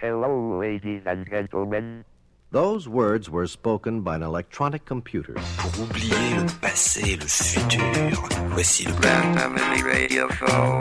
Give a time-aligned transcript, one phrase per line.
[0.00, 2.04] Hello, ladies and gentlemen.
[2.52, 5.34] Those words were spoken by an electronic computer.
[5.58, 10.80] Pour oublier le passé et le futur, voici le Grand Family Radio Show.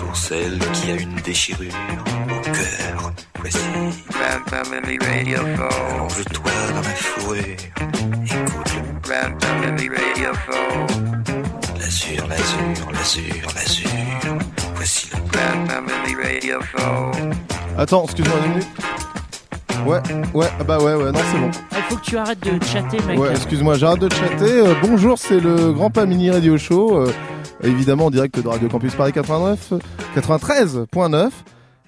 [0.00, 1.72] Pour celle qui a une déchirure
[2.26, 3.68] au cœur, voici.
[4.10, 5.94] Grand Family Radio Show.
[5.94, 7.56] Allonge-toi dans la fourrure,
[8.24, 10.32] écoute le Grand Family Radio
[11.78, 14.38] l'azur, l'azur, l'azur, l'azur.
[14.74, 17.55] Voici le Grand Family Radio Show.
[17.78, 18.66] Attends, excuse-moi une minute.
[19.86, 20.00] Ouais,
[20.34, 21.50] ouais, ah bah ouais, ouais, non, c'est bon.
[21.72, 23.18] Il faut que tu arrêtes de chatter, mec.
[23.18, 24.50] Ouais, excuse-moi, j'arrête de chatter.
[24.60, 26.96] Euh, bonjour, c'est le Grand Pas Mini Radio Show.
[26.98, 27.12] euh,
[27.62, 29.78] évidemment, en direct de Radio Campus Paris 89, euh,
[30.16, 31.30] 93.9.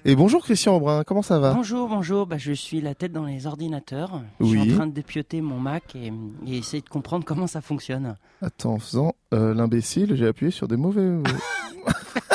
[0.05, 1.53] Et bonjour Christian Aubrin, comment ça va?
[1.53, 2.25] Bonjour, bonjour.
[2.25, 4.21] Bah, je suis la tête dans les ordinateurs.
[4.39, 4.61] Je Oui.
[4.61, 6.13] suis en train de dépioter mon Mac et,
[6.47, 8.15] et essayer de comprendre comment ça fonctionne.
[8.41, 11.01] Attends, en faisant euh, l'imbécile, j'ai appuyé sur des mauvais.
[11.87, 11.91] Euh,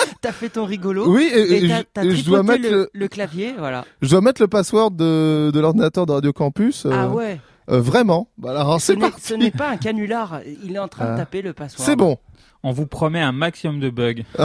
[0.21, 1.05] T'as fait ton rigolo.
[1.13, 3.09] oui, et, et Et t'as je- t'as et je dois tripoté mettre le, le, le
[3.09, 3.85] clavier, voilà.
[4.01, 6.87] je dois mettre le password de, de l'ordinateur de Radio Campus.
[6.87, 7.41] euh, ah ouais.
[7.71, 9.21] euh, vraiment Bah alors, Ce c'est n'est- parti.
[9.23, 10.41] ce n'est pas un canular.
[10.65, 11.13] Il est en train Ah.
[11.13, 11.85] de taper le password.
[11.85, 12.17] C'est bon.
[12.67, 14.23] On vous promet un maximum de bugs.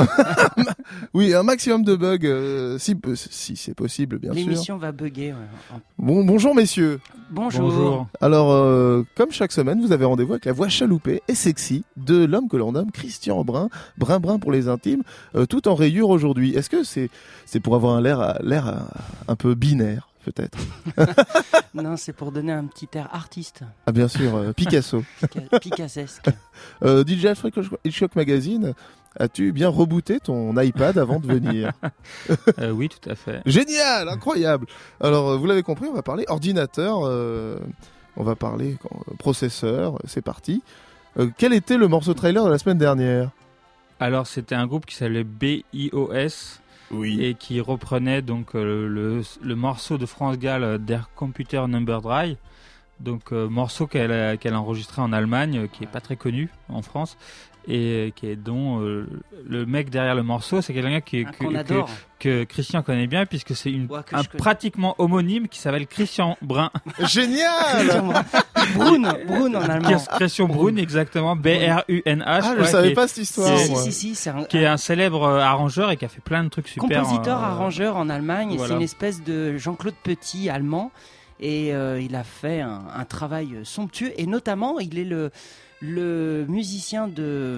[1.14, 4.42] Oui, un maximum de bugs, euh, si, si c'est possible, bien sûr.
[4.42, 5.34] L'émission va bugger.
[5.34, 5.78] ouais.
[5.98, 7.00] Bon, bonjour messieurs.
[7.32, 7.70] Bonjour.
[7.70, 8.08] Bonjour.
[8.20, 12.26] Alors, euh, comme chaque semaine, vous avez rendez-vous avec la voix chaloupée et sexy de
[12.26, 15.04] l'homme que l'on nomme Christian Brun, Brun Brun pour les intimes,
[15.36, 16.56] euh, tout en rayure aujourd'hui.
[16.56, 17.10] Est-ce que c'est
[17.46, 18.86] c'est pour avoir un l'air
[19.28, 20.58] un peu binaire, peut-être
[21.74, 25.04] Non, c'est pour donner un petit air artiste, Ah bien sûr, euh, Picasso.
[25.22, 26.26] pica- picassesque.
[26.84, 27.54] Euh, DJ Alfred
[27.86, 28.74] Hitchcock Magazine,
[29.18, 31.72] as-tu bien rebooté ton iPad avant de venir
[32.60, 33.42] Euh, oui, tout à fait.
[33.46, 34.66] Génial, incroyable.
[35.00, 37.58] Alors, euh, vous l'avez compris, on va parler ordinateur, euh,
[38.18, 38.76] on va parler
[39.20, 40.62] processeur, c'est parti.
[41.18, 43.30] Euh, quel était le morceau trailer de la semaine dernière?
[44.02, 46.60] Alors, c'était un groupe qui s'appelait BIOS
[46.92, 47.24] Oui.
[47.24, 52.38] et qui reprenait donc euh, le, morceau de France Gall euh, Der Computer Number Dry.
[53.00, 57.18] Donc, euh, morceau qu'elle a, enregistré en Allemagne, qui est pas très connu en France.
[57.68, 59.06] Et qui est dont euh,
[59.48, 61.32] le mec derrière le morceau, c'est quelqu'un qui, Un
[61.64, 61.84] que,
[62.18, 66.72] que- Christian connaît bien, puisque c'est une, Ouais, un pratiquement homonyme qui s'appelle Christian Brun.
[67.06, 68.04] Génial
[68.76, 69.98] Brune, Brune en allemand.
[70.16, 72.24] Christian Brun, exactement, B-R-U-N-H.
[72.26, 73.58] Ah, je ouais, savais qui est- pas cette histoire.
[73.58, 76.10] Si, si, si, si, c'est un, qui est un célèbre euh, arrangeur et qui a
[76.10, 77.04] fait plein de trucs super.
[77.04, 78.56] compositeur, euh, arrangeur en Allemagne.
[78.56, 78.70] voilà.
[78.70, 80.92] C'est une espèce de Jean-Claude Petit allemand.
[81.42, 84.12] Et euh, il a fait un, un travail somptueux.
[84.18, 85.32] Et notamment, il est le,
[85.82, 87.58] le musicien de.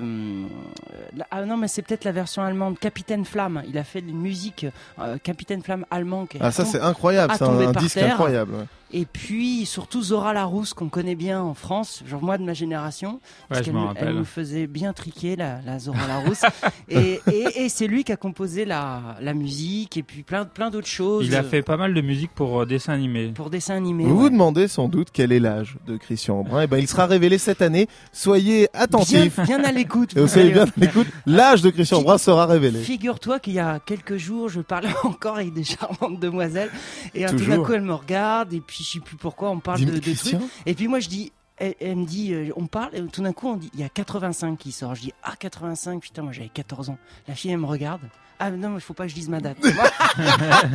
[1.15, 3.63] la- ah non, mais c'est peut-être la version allemande, Capitaine Flamme.
[3.67, 4.65] Il a fait une musique
[4.99, 6.25] euh, Capitaine Flamme allemand.
[6.27, 8.11] qui Ah, ça c'est incroyable, c'est un, disque terre.
[8.13, 8.53] incroyable.
[8.53, 8.65] ouais.
[8.93, 13.19] Et puis surtout Zora Larousse, qu'on connaît bien en France, genre moi de ma génération.
[13.49, 14.07] parce Ouais, qu'elle nous- rappelle.
[14.09, 16.41] Elle nous faisait bien triquer la, la Zora Larousse.
[16.89, 20.69] et et, et c'est lui qui a composé la, la musique et puis plein, plein
[20.69, 21.25] d'autres choses.
[21.25, 23.29] Il a fait pas mal de musique pour euh, dessins animés.
[23.29, 24.03] Pour dessin animé.
[24.03, 24.15] Vous ouais.
[24.23, 26.63] vous demandez sans doute quel est l'âge de Christian Brun.
[26.63, 27.87] Eh ben, il sera révélé cette année.
[28.11, 29.35] Soyez attentifs.
[29.37, 30.15] Bien, bien à l'écoute.
[30.15, 31.07] Et vous vous soyez bien à l'écoute.
[31.25, 32.79] L'âge de Christian Fi- Brun sera révélé.
[32.81, 36.69] Figure-toi qu'il y a quelques jours, je parlais encore avec des charmantes demoiselles
[37.15, 37.65] et euh, tout d'un Toujours.
[37.65, 40.35] coup, elle me regarde et puis je sais plus pourquoi on parle de, de trucs.
[40.65, 43.33] Et puis moi je dis, elle, elle me dit, euh, on parle, et tout d'un
[43.33, 44.95] coup on dit, il y a 85 qui sort.
[44.95, 46.97] Je dis, ah 85, putain, moi j'avais 14 ans.
[47.27, 48.01] La fille elle me regarde.
[48.43, 49.57] Ah non, mais il faut pas que je dise ma date.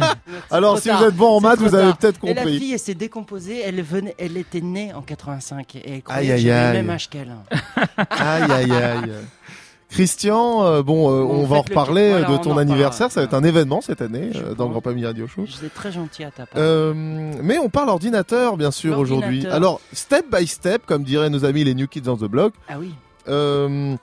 [0.53, 1.01] Alors, si tard.
[1.01, 2.59] vous êtes bon en maths, vous avez peut-être Et la compris.
[2.61, 3.61] fille, elle s'est décomposée.
[3.61, 6.73] Elle venait, elle était née en 85 et elle Aïe, croyait aïe, que j'avais aïe.
[6.77, 7.35] le même âge qu'elle.
[8.11, 9.11] Aïe, aïe, aïe.
[9.89, 12.11] Christian, euh, bon, euh, Bon, on va en reparler.
[12.11, 13.11] Voilà, de on ton anniversaire.
[13.11, 15.45] Ça va être un événement cette année Je euh, dans le Grand Pamille Radio Show.
[15.47, 16.61] J'étais très gentil à ta part.
[16.61, 16.93] Euh,
[17.43, 19.47] mais on parle ordinateur, bien sûr, aujourd'hui.
[19.47, 22.75] Alors, step by step, comme diraient nos amis les New Kids on the Block, Ah
[22.79, 22.95] oui.
[23.29, 23.95] euh,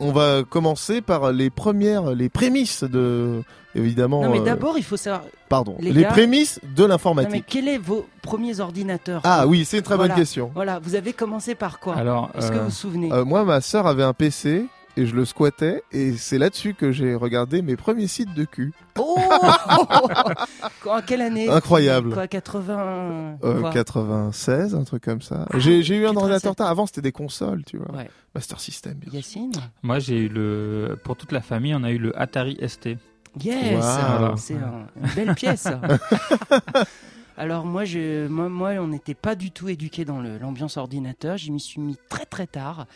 [0.00, 3.42] on va commencer par les premières, les prémices de,
[3.74, 5.22] évidemment, Non mais euh, d'abord il faut savoir.
[5.48, 7.44] pardon, les les gars- prémices de Non, mais l'informatique.
[7.48, 9.20] quels sont vos premiers ordinateurs?
[9.24, 10.14] Ah oui, c'est une très Voilà.
[10.14, 10.50] bonne question.
[10.54, 11.94] Voilà, vous avez commencé par quoi?
[11.96, 13.12] Alors, Est-ce que euh, vous vous souvenez?
[13.12, 14.66] Euh, moi, ma sœur avait un PC
[14.98, 18.72] et je le squattais et c'est là-dessus que j'ai regardé mes premiers sites de cul.
[18.98, 19.16] Oh
[20.86, 22.12] En quelle année Incroyable.
[22.14, 25.46] Quoi, 80 Euh, quoi 96, un truc comme ça.
[25.56, 26.16] j'ai j'ai eu un 87.
[26.22, 26.68] ordinateur tard.
[26.68, 27.90] Avant, c'était des consoles, tu vois.
[27.96, 28.10] Ouais.
[28.34, 29.16] Master System, bien sûr.
[29.16, 29.52] Yacine
[29.82, 30.98] moi, j'ai eu le.
[31.04, 32.90] Pour toute la famille, on a eu le Atari ST.
[33.42, 34.36] Yes Wow.
[34.36, 35.68] C'est un- une belle pièce.
[37.36, 41.36] Alors moi, je, moi, moi, on n'était pas du tout éduqué dans l'ambiance ordinateur.
[41.36, 42.86] Je m'y suis mis très très tard.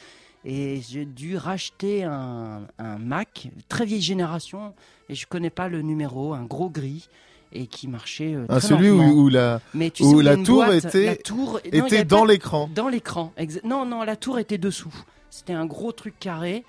[0.44, 4.74] Et j'ai dû racheter un, un Mac, très vieille génération,
[5.08, 7.08] et je connais pas le numéro, un gros gris,
[7.52, 10.84] et qui marchait euh, Ah, celui où, la Mais tu où sais, la tour boîte,
[10.86, 12.68] était- la tour, non, il y était avait dans l'écran.
[12.74, 13.32] dans l'écran.
[13.62, 14.94] Non, non, la tour était dessous.
[15.30, 16.64] C'était un gros truc carré.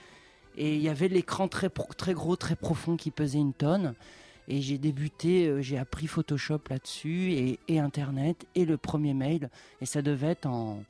[0.56, 3.96] Et il y avait l'écran très, très gros, très profond qui pesait une tonne.
[4.48, 9.50] Et j'ai débuté, euh, j'ai appris Photoshop là-dessus et, et Internet et le premier mail.
[9.82, 10.84] Et ça devait être en,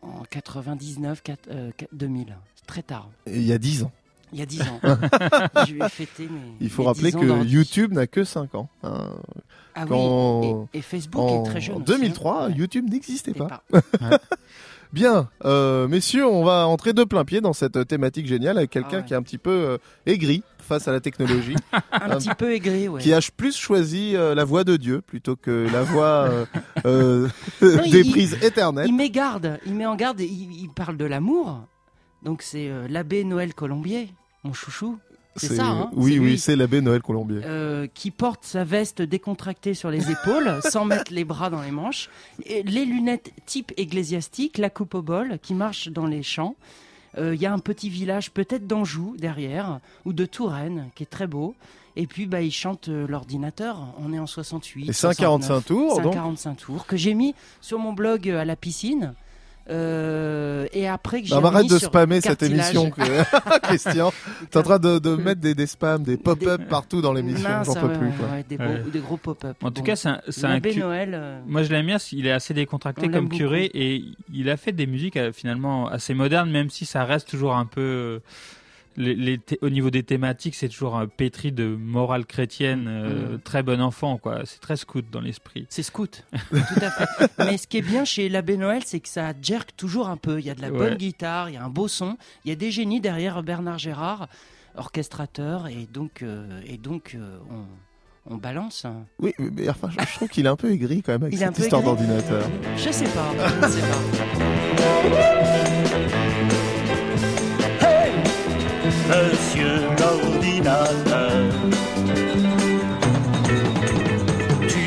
[0.00, 2.36] en 99, quat- euh, quat- 2000.
[2.56, 3.08] C'est très tard.
[3.26, 3.92] Et Il y a 10 ans.
[4.32, 4.80] Il y a 10 ans.
[5.68, 6.40] je vais fêter mes.
[6.60, 7.44] Il faut mes rappeler 10 ans que.
[7.44, 8.68] YouTube n'a que 5 ans.
[8.82, 9.10] hein.
[9.74, 11.82] Ah quand- oui, et, et Facebook En est très jeune.
[11.84, 12.48] 2003, hein.
[12.48, 12.54] Ouais.
[12.56, 13.62] YouTube n'existait pas-
[14.92, 18.88] Bien, euh, messieurs, on va entrer de plein pied dans cette thématique géniale avec quelqu'un
[18.92, 19.04] Ah ouais.
[19.06, 21.56] qui est un petit peu euh, aigri face à la technologie,
[21.92, 23.00] Un petit peu aigri, ouais.
[23.00, 26.28] qui a plus choisi euh, la voix de Dieu plutôt que la voix
[26.84, 27.28] euh,
[27.62, 28.86] il- des il- prises éternelles.
[28.86, 31.60] Il met garde, il met en garde, il, il parle de l'amour.
[32.22, 34.12] Donc c'est l'abbé Noël Colombier,
[34.44, 34.98] mon chouchou,
[35.36, 37.40] c'est ça, hein, oui, oui, c'est l'abbé Noël Colombier.
[37.44, 41.70] euh, qui porte sa veste décontractée sur les épaules, sans mettre les bras dans les
[41.70, 42.08] manches,
[42.44, 46.54] et les lunettes type ecclésiastique, la coupe au bol, qui marche dans les champs.
[47.18, 51.06] Euh, Il y a un petit village peut-être d'Anjou derrière, ou de Touraine, qui est
[51.06, 51.54] très beau.
[51.94, 54.88] Et puis bah, il chante euh, l'ordinateur, on est en 68.
[54.88, 58.56] Et 545 tours, donc 545 tours, que j'ai mis sur mon blog euh, à la
[58.56, 59.12] piscine.
[59.70, 64.12] Euh, et après que j'ai arrête de spammer cette émission, que- Christian.
[64.50, 67.48] T'es en train de, de mettre des, des spams, des pop-up partout dans l'émission.
[67.64, 68.06] J'en peux ouais, plus.
[68.08, 68.28] ouais, quoi.
[68.28, 68.82] ouais, des, beaux- Ouais.
[68.92, 69.56] des gros pop-up.
[69.62, 71.10] En tout cas, c'est un, c'est un cu- Noël.
[71.14, 71.98] euh, Moi, je l'aime bien.
[72.12, 73.78] Il est assez décontracté On comme curé beaucoup.
[73.78, 77.54] et il a fait des musiques euh, finalement assez modernes, même si ça reste toujours
[77.54, 78.20] un peu.
[78.96, 83.36] Les, les thé- au niveau des thématiques, c'est toujours un pétri de morale chrétienne, euh,
[83.36, 83.40] Mm.
[83.40, 84.40] très bon enfant, quoi.
[84.44, 85.66] C'est très scout dans l'esprit.
[85.70, 87.30] C'est scout, tout à fait.
[87.38, 90.38] Mais ce qui est bien chez l'abbé Noël, c'est que ça jerk toujours un peu.
[90.40, 90.78] Il y a de la Ouais.
[90.78, 93.78] bonne guitare, il y a un beau son, il y a des génies derrière Bernard
[93.78, 94.28] Gérard,
[94.76, 98.84] orchestrateur, et donc, euh, et donc euh, on, on balance.
[98.84, 99.04] hein.
[99.18, 101.42] Oui, mais enfin, je, je trouve qu'il est un peu aigri quand même avec Il
[101.42, 102.48] est un cette peu histoire d'ordinateur.
[102.76, 103.98] Je sais pas, je sais pas.
[109.08, 111.30] Monsieur l'ordinateur.
[114.68, 114.84] Tu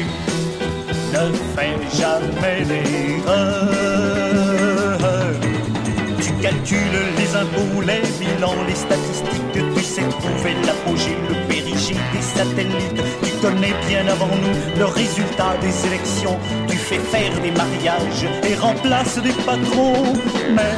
[1.13, 1.25] ne
[1.55, 3.75] fais jamais d'erreur.
[6.21, 6.79] Tu calcules
[7.17, 9.53] les impôts, les bilans, les statistiques.
[9.75, 13.01] Tu sais trouver l'apogée, le périgée des satellites.
[13.23, 16.39] Tu connais bien avant nous le résultat des élections.
[16.67, 20.13] Tu fais faire des mariages et remplaces des patrons.
[20.55, 20.75] Mais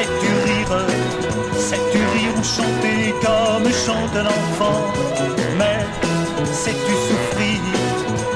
[0.00, 0.08] rire
[0.39, 0.39] ou
[2.56, 4.82] chanter comme chante un enfant
[5.58, 5.86] Mais
[6.44, 7.60] sais-tu souffrir?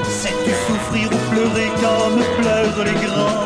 [0.03, 3.44] Sais-tu souffrir ou pleurer comme pleurent les grands?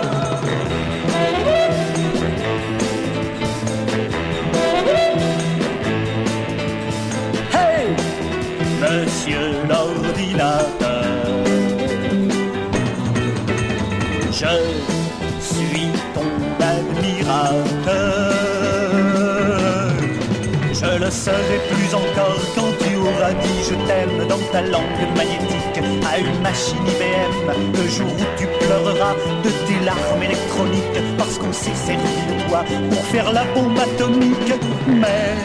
[21.30, 25.80] Serai plus encore quand tu auras dit je t'aime dans ta langue magnétique
[26.12, 27.34] à une machine IBM.
[27.74, 32.64] Le jour où tu pleureras de tes larmes électroniques parce qu'on s'est servi de toi
[32.90, 34.54] pour faire la bombe atomique.
[34.88, 35.36] Mais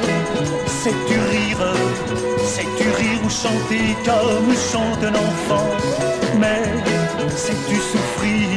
[0.67, 1.65] sais-tu rire?
[2.55, 5.69] Sais-tu rire ou chanter comme chante un enfant?
[6.39, 6.65] Mais
[7.37, 8.49] sais-tu souffrir?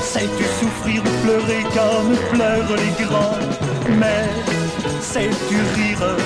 [0.00, 3.38] Sais-tu souffrir ou pleurer comme pleurent les grands?
[4.00, 4.24] Mais
[5.12, 6.16] sais-tu rire?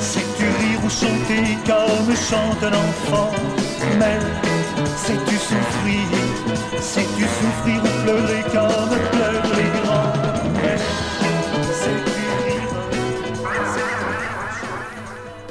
[0.00, 3.30] Sais-tu rire ou chanter comme chante un enfant
[3.98, 4.18] Mais
[4.96, 6.06] sais-tu souffrir?
[6.80, 10.12] Sais-tu souffrir ou pleurer comme pleurent les grands?
[10.54, 10.78] Mais
[11.80, 12.72] sais-tu rire?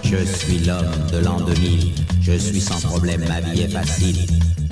[0.03, 1.93] Je suis l'homme de l'an 2000.
[2.21, 4.25] Je suis sans problème, ma vie est facile.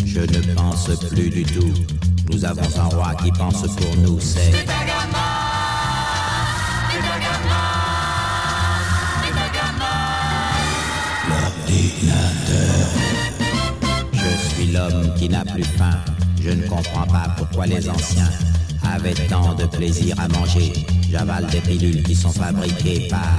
[0.06, 1.74] Je ne pense plus du tout.
[2.32, 4.88] Nous avons un roi qui pense pour nous, c'est.
[14.14, 16.00] Je suis l'homme qui n'a plus faim.
[16.42, 18.30] Je ne comprends pas pourquoi les anciens
[18.92, 20.74] avaient tant de plaisir à manger.
[21.12, 23.38] J'avale des pilules qui sont fabriquées par.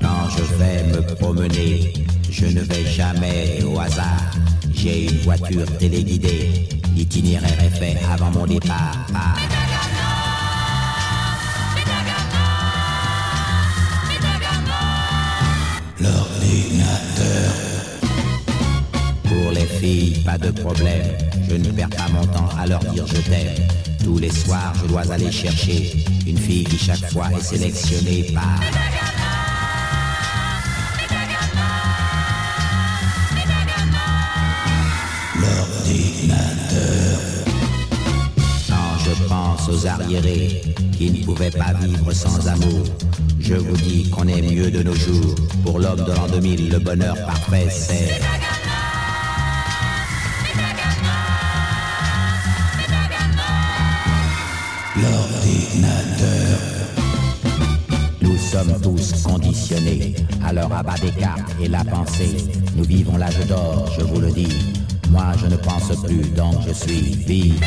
[0.00, 1.92] Quand je vais me promener,
[2.30, 4.34] je ne vais jamais au hasard.
[4.84, 6.50] J'ai une voiture téléguidée.
[6.94, 9.06] L'itinéraire est fait avant mon départ.
[9.14, 9.34] Ah.
[19.24, 21.06] Pour les filles, pas de problème.
[21.48, 23.66] Je ne perds pas mon temps à leur dire je t'aime.
[24.04, 25.94] Tous les soirs, je dois aller chercher
[26.26, 28.60] une fille qui chaque fois est sélectionnée par.
[39.64, 40.62] Pense aux arriérés
[40.96, 42.84] qui ne pouvaient pas vivre sans amour.
[43.40, 45.34] Je vous dis qu'on est mieux de nos jours.
[45.62, 48.20] Pour l'homme de l'an 2000, le bonheur parfait, c'est...
[54.96, 56.58] L'ordinateur.
[58.22, 62.36] Nous sommes tous conditionnés à leur abat des cartes et la pensée.
[62.76, 64.74] Nous vivons l'âge d'or, je vous le dis.
[65.10, 67.60] Moi, je ne pense plus, donc je suis vive.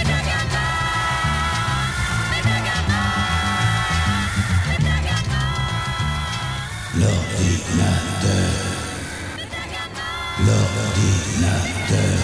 [7.00, 8.50] L'ordinateur.
[10.39, 12.18] L'ordinateur.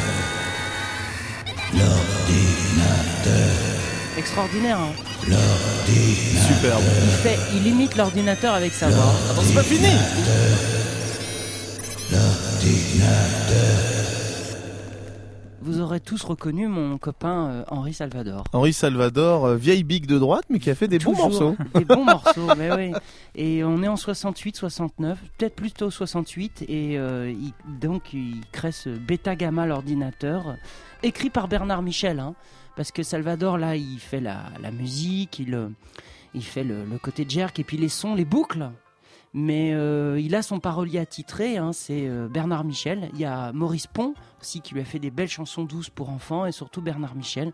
[1.73, 3.51] L'ordinateur.
[4.17, 4.79] Extraordinaire.
[4.79, 4.93] hein.
[6.47, 6.81] Superbe.
[7.03, 9.13] Il, fait, il imite l'ordinateur avec sa voix.
[9.31, 9.87] Attends, c'est pas fini
[12.09, 13.92] Vous
[15.99, 18.43] tous reconnu mon copain euh, Henri Salvador.
[18.53, 21.55] Henri Salvador, euh, vieille bigue de droite, mais qui a fait des bons morceaux.
[21.75, 22.91] Des bons morceaux, mais oui.
[23.35, 28.71] Et on est en 68, 69, peut-être plutôt 68, et euh, il- donc il crée
[28.71, 30.55] ce Beta Gamma l'ordinateur,
[31.03, 32.35] écrit par Bernard Michel, hein,
[32.75, 35.69] parce que Salvador là, il fait la, la musique, il,
[36.33, 38.69] il fait le, le côté jerk et puis les sons, les boucles.
[39.35, 43.09] Mais euh, il a son parolier attitré, hein, c'est euh, Bernard Michel.
[43.13, 46.09] Il y a Maurice Pont aussi qui lui a fait des belles chansons douces pour
[46.09, 47.51] enfants, et surtout Bernard Michel,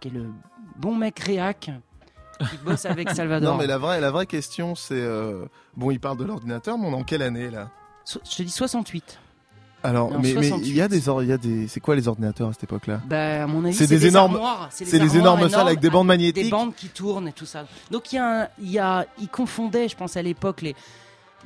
[0.00, 0.30] qui est le
[0.76, 1.70] bon mec réac
[2.40, 3.52] qui bosse avec Salvador.
[3.52, 4.94] Non, mais la vraie, la vraie question, c'est.
[4.94, 5.44] euh,
[5.76, 7.68] Bon, il parle de l'ordinateur, mais on est en quelle année là?
[8.04, 9.18] So- je te dis 68.
[9.84, 10.66] Alors, mais mais 68.
[10.68, 11.68] il y a des, or- il y a des.
[11.68, 13.00] C'est quoi les ordinateurs à cette époque-là?
[13.06, 16.08] Bah, à mon avis, C'est des énormes- C'est des énormes salles avec des bandes Des
[16.08, 16.50] magnétiques.
[16.50, 17.64] bandes qui tournent et tout ça.
[17.90, 20.74] Donc il y a, un- il y a, ils confondaient, je pense à l'époque les,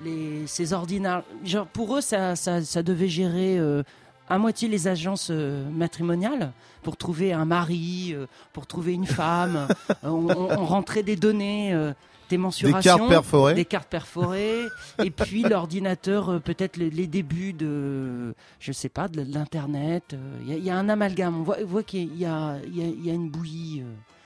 [0.04, 1.24] les, ces ordinateurs.
[1.44, 3.82] Genre pour eux, ça, ça, ça devait gérer euh,
[4.28, 9.68] à moitié les agences euh, matrimoniales pour trouver un mari, euh, pour trouver une femme.
[10.02, 11.94] On, on- on rentrait des données, des
[12.30, 13.54] Des mensurations, cartes perforées.
[13.54, 14.62] des cartes perforées,
[15.04, 20.16] et puis l'ordinateur, peut-être les, les débuts de, je sais pas, de l'internet.
[20.42, 21.40] Il y, a- il y a un amalgame.
[21.40, 23.82] On voit, qu'il y a, y y une bouillie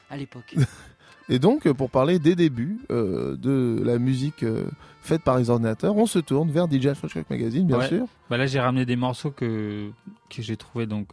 [0.08, 0.54] à l'époque.
[1.28, 4.66] Et donc, euh, pour parler des débuts euh, de la musique euh,
[5.00, 7.88] faite par les ordinateurs, on se tourne vers DJ Fresh Magazine, bien Ouais.
[7.88, 8.06] sûr.
[8.30, 9.90] Bah là, j'ai ramené des morceaux que,
[10.30, 11.08] que j'ai trouvé donc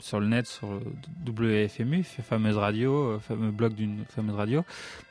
[0.00, 0.82] sur le net, sur le
[1.64, 4.64] WFMU, fameuse radio, euh, fameux blog d'une fameuse radio.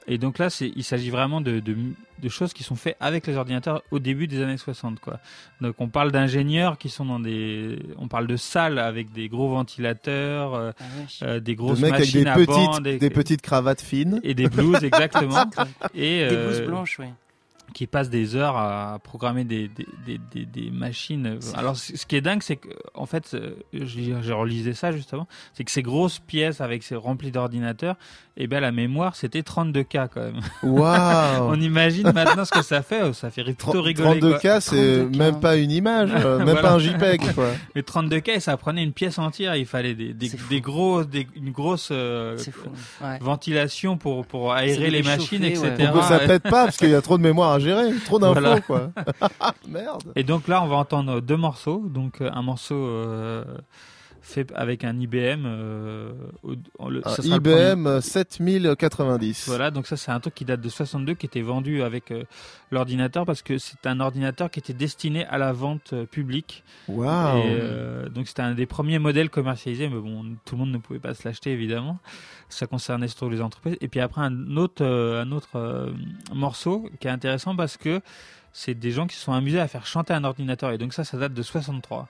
[0.07, 1.75] Et donc là, c'est, il s'agit vraiment de, de,
[2.21, 4.99] de choses qui sont faites avec les ordinateurs au début des années 60.
[4.99, 5.19] Quoi.
[5.59, 7.77] Donc on parle d'ingénieurs qui sont dans des...
[7.97, 11.83] On parle de salles avec des gros ventilateurs, euh, Ah ouais, euh, des De grosses
[11.83, 14.21] avec machines des à petites, des petites cravates fines.
[14.23, 15.43] et des blues, exactement.
[15.93, 17.07] et, Des euh, blouses blanches, oui.
[17.73, 21.37] Qui passent des heures à programmer des, des, des, des, des machines.
[21.53, 25.27] Alors, ce qui est dingue, c'est que, en fait, euh, j'ai j'ai relisé ça justement,
[25.53, 27.95] c'est que ces grosses pièces avec ces remplies d'ordinateurs,
[28.39, 30.39] et ben la mémoire, c'était 32K quand même.
[30.63, 34.19] Waouh On imagine maintenant ce que ça fait, oh, ça fait plutôt rigoler.
[34.19, 34.37] quoi.
[34.37, 35.17] 32K, c'est 32K.
[35.17, 36.61] même pas une image, euh, même Voilà.
[36.61, 37.21] pas un JPEG.
[37.35, 37.49] Quoi.
[37.75, 41.51] Mais 32K, et ça prenait une pièce entière, il fallait des, des, gros, des, une
[41.51, 42.37] grosse euh.
[43.01, 43.17] Ouais.
[43.19, 45.63] ventilation pour, pour aérer les machines, etc.
[45.79, 45.87] ouais.
[45.91, 48.19] Pour que ça pète pas, parce qu'il y a trop de mémoire à gérer, trop
[48.19, 48.61] d'infos, Voilà.
[48.61, 48.91] quoi.
[49.67, 50.03] Merde.
[50.15, 51.83] Et donc là, on va entendre deux morceaux.
[51.89, 53.43] Donc euh, un morceau euh,
[54.27, 55.43] fait avec un IBM.
[55.45, 56.11] euh,
[56.89, 57.71] le- Un ça sera le premier.
[57.71, 59.45] IBM 7090.
[59.47, 62.23] Voilà, donc ça c'est un truc qui date de 62 qui était vendu avec euh,
[62.71, 66.63] l'ordinateur parce que c'est un ordinateur qui était destiné à la vente euh, publique.
[66.87, 67.41] Waouh.
[67.45, 70.99] Euh, donc c'était un des premiers modèles commercialisés, mais bon, tout le monde ne pouvait
[70.99, 71.99] pas se l'acheter évidemment.
[72.49, 73.77] Ça concernait surtout les entreprises.
[73.81, 75.91] Et puis après un autre, euh, un autre euh,
[76.33, 78.01] morceau qui est intéressant parce que
[78.53, 80.71] c'est des gens qui se sont amusés à faire chanter un ordinateur.
[80.71, 82.07] Et donc ça, ça date de 63.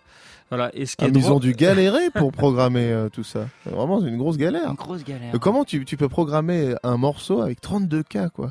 [0.50, 0.72] Voilà.
[0.74, 3.48] Et ce qui Ah, est mais ils ont dû galérer pour programmer euh, tout ça.
[3.66, 4.70] Vraiment, c'est une grosse galère.
[4.70, 5.36] Une grosse galère.
[5.36, 8.48] Euh, Comment tu, tu peux programmer un morceau avec 32K, quoi?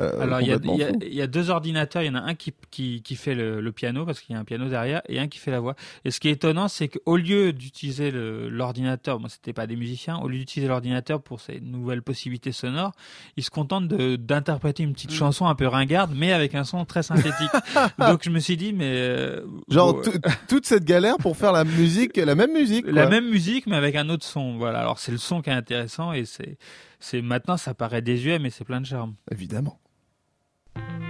[0.00, 0.56] Euh, Alors, il y, a,
[1.02, 2.02] y y deux ordinateurs.
[2.02, 4.36] Il y en a un qui, qui, qui fait le, le piano, parce qu'il y
[4.36, 5.74] a un piano derrière, et un qui fait la voix.
[6.04, 10.18] Et ce qui est étonnant, c'est qu'au lieu d'utiliser l'ordinateur, moi, c'était pas des musiciens,
[10.18, 12.92] au lieu d'utiliser l'ordinateur pour ces nouvelles possibilités sonores,
[13.36, 15.14] ils se contentent d'interpréter une petite Mm.
[15.14, 17.50] chanson un peu ringarde, mais avec un son très synthétique.
[17.98, 18.92] Donc, je me suis dit, mais.
[18.96, 22.84] euh, Genre, bon, tout- toute cette galère pour faire la musique, la même musique.
[22.88, 24.56] la même musique, mais avec un autre son.
[24.56, 24.80] Voilà.
[24.80, 26.58] Alors, c'est le son qui est intéressant, et c'est.
[27.00, 29.14] c'est Maintenant, ça paraît désuet, mais c'est plein de charme.
[29.30, 29.78] Évidemment.
[30.76, 31.05] Bye.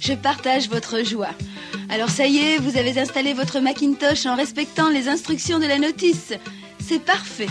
[0.00, 1.34] Je partage votre joie.
[1.88, 5.78] Alors ça y est, vous avez installé votre Macintosh en respectant les instructions de la
[5.78, 6.32] notice.
[6.86, 7.48] C'est parfait.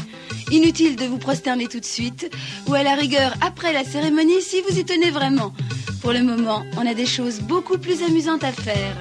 [0.51, 2.31] Inutile de vous prosterner tout de suite,
[2.67, 5.53] ou à la rigueur après la cérémonie si vous y tenez vraiment.
[6.01, 8.95] Pour le moment, on a des choses beaucoup plus amusantes à faire.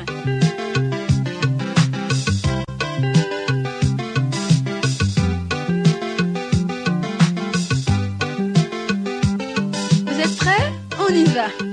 [10.06, 10.72] Vous êtes prêts?
[10.98, 11.65] On y va.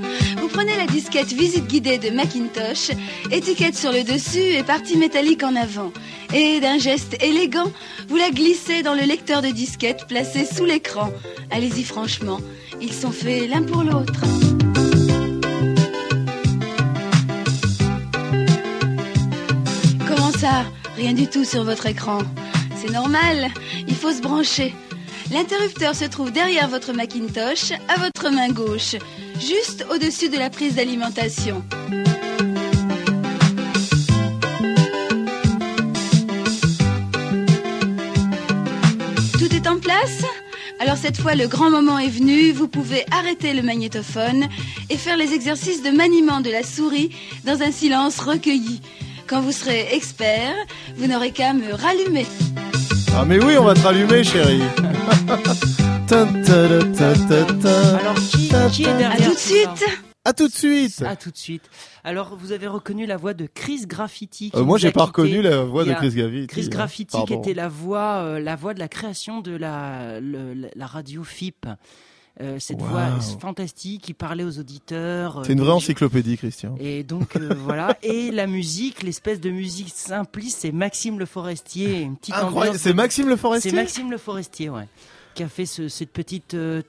[1.04, 2.92] Disquette visite guidée de Macintosh,
[3.30, 5.92] étiquette sur le dessus et partie métallique en avant.
[6.34, 7.70] Et d'un geste élégant,
[8.08, 11.12] vous la glissez dans le lecteur de disquette placé sous l'écran.
[11.52, 12.40] Allez-y franchement,
[12.82, 14.14] ils sont faits l'un pour l'autre.
[20.08, 20.64] Comment ça?
[20.96, 22.20] Rien du tout sur votre écran.
[22.78, 23.50] C'est normal,
[23.90, 24.74] il faut se brancher.
[25.32, 28.96] L'interrupteur se trouve derrière votre Macintosh, à votre main gauche,
[29.40, 31.64] juste au-dessus de la prise d'alimentation.
[39.38, 40.24] Tout est en place?
[40.80, 44.48] Alors cette fois, le grand moment est venu, vous pouvez arrêter le magnétophone
[44.90, 47.12] et faire les exercices de maniement de la souris
[47.46, 48.82] dans un silence recueilli.
[49.28, 50.54] Quand vous serez expert,
[50.98, 52.26] vous n'aurez qu'à me rallumer.
[53.16, 54.64] Ah mais oui, on va te rallumer, chérie.
[56.94, 59.68] Alors, qui, qui est À derrière tout de suite
[60.24, 61.02] À tout de suite.
[61.02, 61.64] À tout de suite.
[62.04, 64.52] Alors, vous avez reconnu la voix de Chris Graffiti.
[64.54, 66.48] Euh, moi, j'ai pas reconnu la voix de Chris Graffiti.
[66.48, 66.70] Chris hein.
[66.70, 70.68] Graffiti, qui était la voix, euh, la voix de la création de la, le- la-
[70.76, 71.66] la radio FIP.
[72.42, 72.88] Euh, cette Wow.
[72.88, 75.40] voix fantastique qui parlait aux auditeurs.
[75.40, 76.76] euh, C'est une vraie encyclopédie, Christian.
[76.80, 82.02] Et donc euh, voilà, et la musique, l'espèce de musique simpliste, c'est Maxime Le Forestier,
[82.02, 82.60] une petite Incroyable.
[82.70, 83.70] ambiance C'est Maxime Le Forestier?
[83.70, 84.88] C'est Maxime Le Forestier, ouais,
[85.34, 86.54] qui a fait ce- cette petite.
[86.54, 86.82] euh,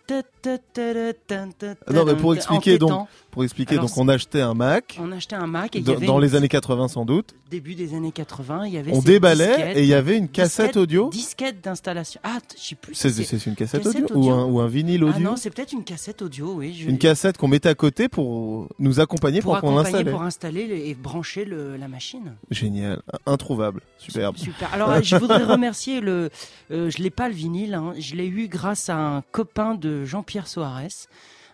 [0.47, 5.11] Ah non, mais pour expliquer donc, pour expliquer Alors, donc, on achetait un Mac On
[5.13, 7.35] achetait un Mac et dans, les années 80 sans doute.
[7.51, 10.67] début des années 80, il y avait On déballait et il y avait une cassette
[10.67, 11.09] disquette- audio.
[11.11, 12.21] Disquette d'installation.
[12.25, 12.95] Ah, je sais plus.
[12.95, 13.09] C'est
[13.47, 15.85] une cassette, cassette audio, Ou, un, ou un vinyle Ah audio non, c'est peut-être une
[15.85, 16.75] cassette audio, oui.
[16.79, 20.11] je- Une cassette qu'on mettait à côté pour nous accompagner pour pour, qu'on l'installe.
[20.11, 22.35] pour installer le- et brancher le- la machine.
[22.51, 24.37] Génial, introuvable, superbe.
[24.37, 24.73] Super.
[24.73, 26.31] Alors, euh, je voudrais remercier le.
[26.71, 27.75] euh, je l'ai pas le vinyle.
[27.75, 27.95] hein.
[27.99, 31.09] Je l'ai eu grâce à un copain de Jean-Pierre Soares.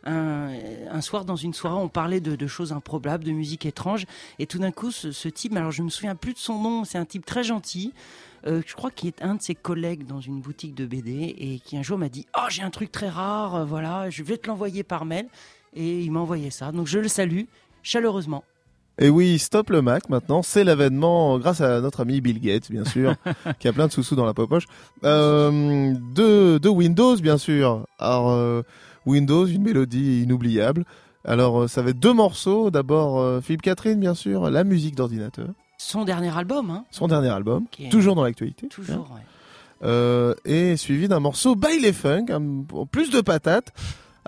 [0.05, 4.07] Un, soir dans une soirée, on parlait de, choses improbables, de musique étrange,
[4.39, 6.85] et tout d'un coup, ce, ce type, alors je me souviens plus de son nom,
[6.85, 7.93] c'est un type très gentil.
[8.47, 11.61] euh, je crois qu'il est un de ses collègues dans une boutique de BD et
[11.61, 14.39] qui un jour m'a dit oh j'ai un truc très rare euh, voilà je vais
[14.39, 15.29] te l'envoyer par mail
[15.75, 17.43] et il m'a envoyé ça donc je le salue
[17.83, 18.45] chaleureusement
[18.99, 22.85] Et oui, stop le Mac maintenant, c'est l'avènement grâce à notre ami Bill Gates, bien
[22.85, 23.15] sûr,
[23.59, 24.65] qui a plein de sous-sous dans la poche.
[25.05, 27.87] Euh, de, de Windows, bien sûr.
[27.99, 28.63] Alors, euh,
[29.07, 30.85] Windows, une mélodie inoubliable.
[31.25, 32.71] Alors, euh, ça va être deux morceaux.
[32.71, 35.49] D'abord, euh, Philippe Catherine, bien sûr, la musique d'ordinateur.
[35.79, 38.69] son dernier album hein, Son dernier album, Qui est- toujours dans l'actualité.
[38.69, 39.23] toujours ouais.
[39.83, 43.73] Euh, et suivi d'un morceau Baile Funk, un- plus de patates.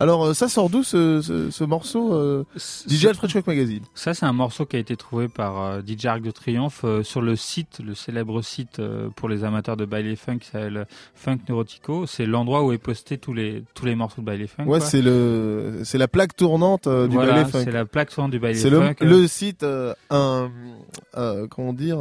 [0.02, 2.44] Alors, euh, ça sort d'où ce, ce, ce morceau euh,
[2.88, 3.84] DJ Alfred Shock Magazine?
[3.94, 7.04] Ça, c'est un morceau qui a été trouvé par euh, DJ Arc de Triomphe euh,
[7.04, 8.82] sur le site, le célèbre site
[9.14, 12.06] pour les amateurs de baile funk qui s'appelle Funk Neurotico.
[12.06, 14.64] C'est l'endroit où est posté tous les tous les morceaux de baile funk.
[14.64, 17.60] Ouais, c'est le, c'est la plaque tournante du voilà, Baile Funk.
[17.62, 18.96] c'est la plaque tournante du baile C'est le, funk.
[19.02, 19.64] le site,
[20.10, 20.50] un,
[21.48, 21.98] comment dire,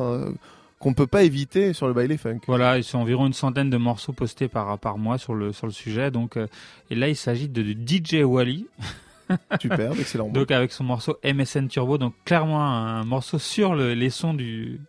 [0.81, 2.39] qu'on peut pas éviter sur le Baile Funk.
[2.47, 5.67] Voilà, ils sont environ une centaine de morceaux postés par par mois sur le sur
[5.67, 6.11] le sujet.
[6.11, 6.47] Donc, euh,
[6.89, 8.65] et là, il s'agit de, de DJ Wally.
[9.61, 10.27] Superbe, excellent.
[10.27, 14.81] Donc avec son morceau MSN Turbo, donc clairement un morceau sur le- les sons du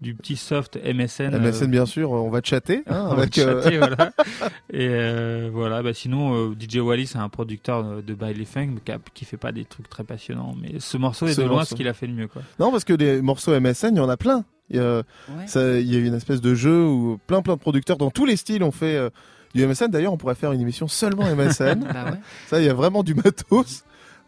[0.00, 1.34] du petit soft MSN.
[1.34, 2.82] euh, MSN, bien sûr, on va chatter.
[2.86, 3.96] Hein, on va avec, euh, chatter, voilà.
[4.72, 8.76] Et euh, voilà, bah sinon euh, DJ Wally c'est un producteur de, de baile funk
[8.84, 10.54] qui, a- qui fait pas des trucs très passionnants.
[10.60, 11.70] Mais ce morceau est Ce de loin morceau.
[11.70, 12.42] ce qu'il a fait le mieux quoi.
[12.60, 14.44] Non, parce que des morceaux MSN, il y en a plein.
[14.70, 15.46] Il y a, Ouais.
[15.46, 18.24] ça- il y a une espèce de jeu où plein plein de producteurs dans tous
[18.26, 19.10] les styles ont fait euh,
[19.54, 19.88] du MSN.
[19.88, 21.80] D'ailleurs, on pourrait faire une émission seulement MSN.
[21.92, 22.18] Bah ouais.
[22.48, 23.82] Ça, il y a vraiment du matos.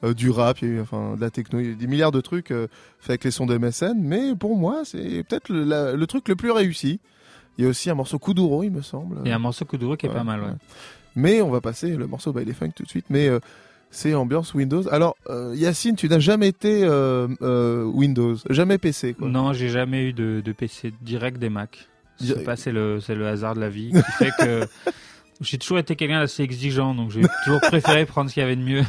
[0.05, 1.77] Euh, du rap, il y a eu enfin de la techno, il y a eu
[1.77, 5.25] des milliards de trucs euh, faits avec les sons de MSN, mais pour moi c'est
[5.25, 7.01] peut-être le, truc le plus réussi.
[7.59, 9.19] Il y a aussi un morceau Kuduro, il me semble.
[9.25, 10.47] Il y a un morceau Kuduro qui est Ouais, pas mal, ouais.
[10.47, 10.55] ouais.
[11.17, 13.07] Mais on va passer le morceau by les Funk tout de suite.
[13.11, 13.41] Mais euh,
[13.91, 14.89] c'est ambiance Windows.
[14.91, 19.29] Alors euh, Yacine, tu n'as jamais été euh, euh, Windows, jamais PC quoi.
[19.29, 21.89] Non, j'ai jamais eu de, de PC direct des Mac.
[22.21, 24.67] Je sais pas, c'est le, c'est le hasard de la vie qui fait que
[25.41, 28.57] j'ai toujours été quelqu'un d'assez exigeant, donc j'ai toujours préféré prendre ce qu'il y avait
[28.57, 28.83] de mieux.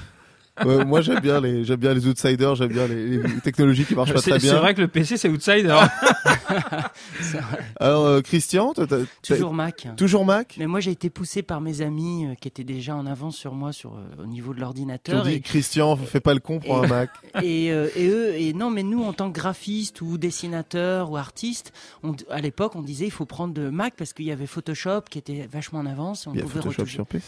[0.65, 3.95] Ouais, moi j'aime bien les j'aime bien les outsiders, j'aime bien les, les technologies qui
[3.95, 4.59] marchent pas C'est très c'est bien.
[4.59, 5.77] vrai que le PC c'est outsider.
[7.21, 7.59] C'est vrai.
[7.79, 9.87] Alors euh, Christian, toi, t'as- t'as- Toujours Mac.
[9.97, 10.55] toujours Mac.
[10.59, 13.53] Mais moi, j'ai été poussé par mes amis euh, qui étaient déjà en avance sur
[13.53, 15.23] moi sur, euh, au niveau de Tu l'ordinateur.
[15.23, 17.09] dis Et, Christian, fais pas le con, prends un Mac.
[17.41, 21.17] et, euh, et eux, et non, mais nous, en tant que graphiste ou dessinateur ou
[21.17, 21.71] artiste,
[22.03, 25.01] on, à l'époque, on disait il faut prendre de Mac parce qu'il y avait Photoshop
[25.09, 26.25] qui était vachement en avance.
[26.25, 26.95] et On Il y a pouvait Photoshop retoucher.
[26.95, 27.25] sur PC.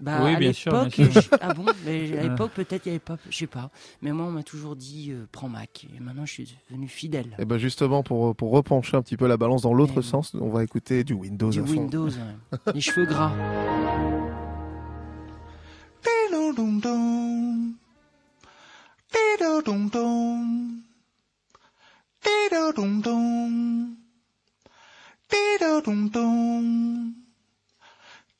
[0.00, 1.22] Bah, Oui, à bien sûr, l'époque, bien sûr.
[1.22, 2.28] je- ah bon, mais à Ouais.
[2.28, 3.70] l'époque peut-être il y avait pas, je sais pas.
[4.00, 5.86] Mais moi on m'a toujours dit euh, prends Mac.
[5.96, 7.34] Et maintenant je suis devenu fidèle.
[7.38, 10.34] Et ben justement pour pour repencher un petit peu la balance dans l'autre Eh sens,
[10.40, 11.70] on va écouter du Windows Du à fond.
[11.72, 12.58] Windows, ouais.
[12.74, 13.32] les cheveux gras.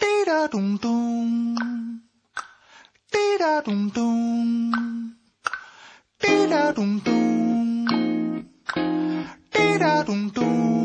[0.00, 1.56] dee da dum dum
[3.12, 4.72] dee da dum dum
[6.22, 7.86] dee da dum dum
[9.52, 10.83] dee da dum dum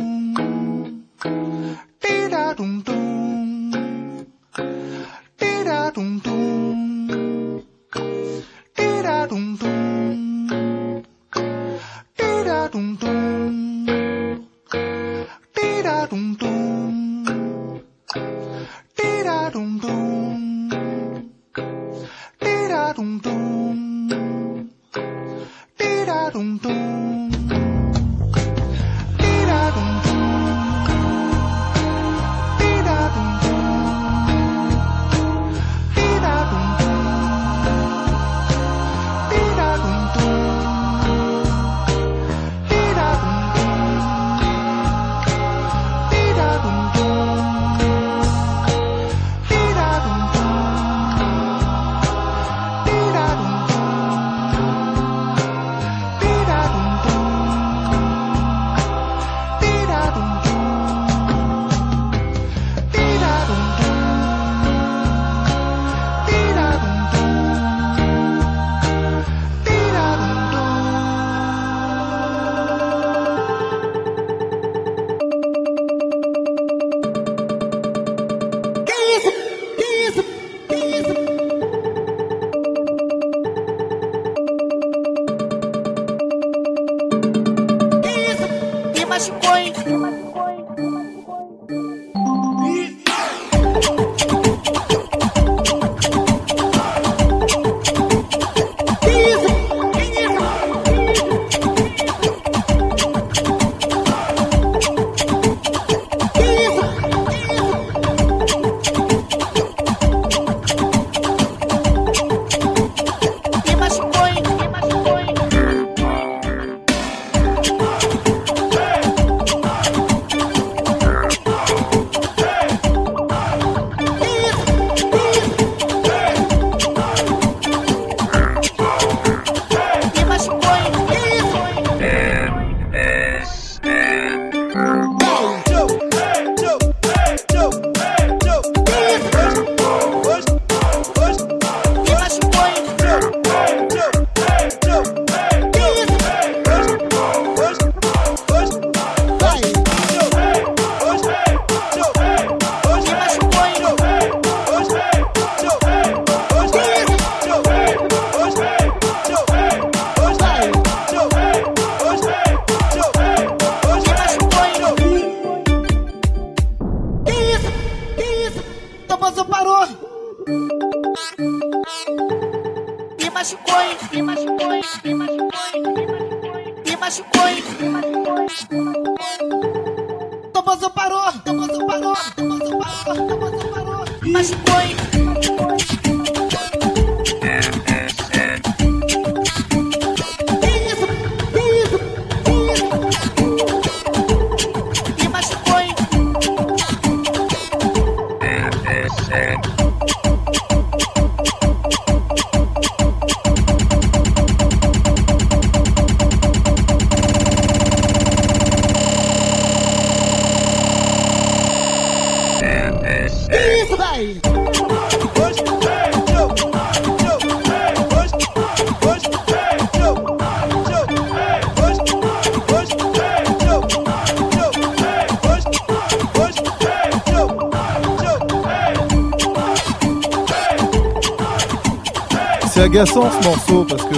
[232.68, 234.16] C'est agaçant ce morceau parce que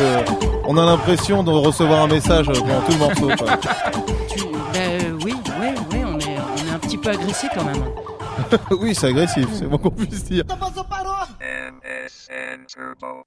[0.66, 3.28] on a l'impression de recevoir un message pendant tout le morceau.
[3.38, 3.58] quoi.
[4.28, 7.64] Tu- bah, euh, oui, oui, oui, on est, on est un petit peu agressé quand
[7.64, 7.84] même.
[8.80, 10.44] oui, c'est agressif, c'est moins qu'on puisse dire.
[11.42, 13.24] MSN Turbo.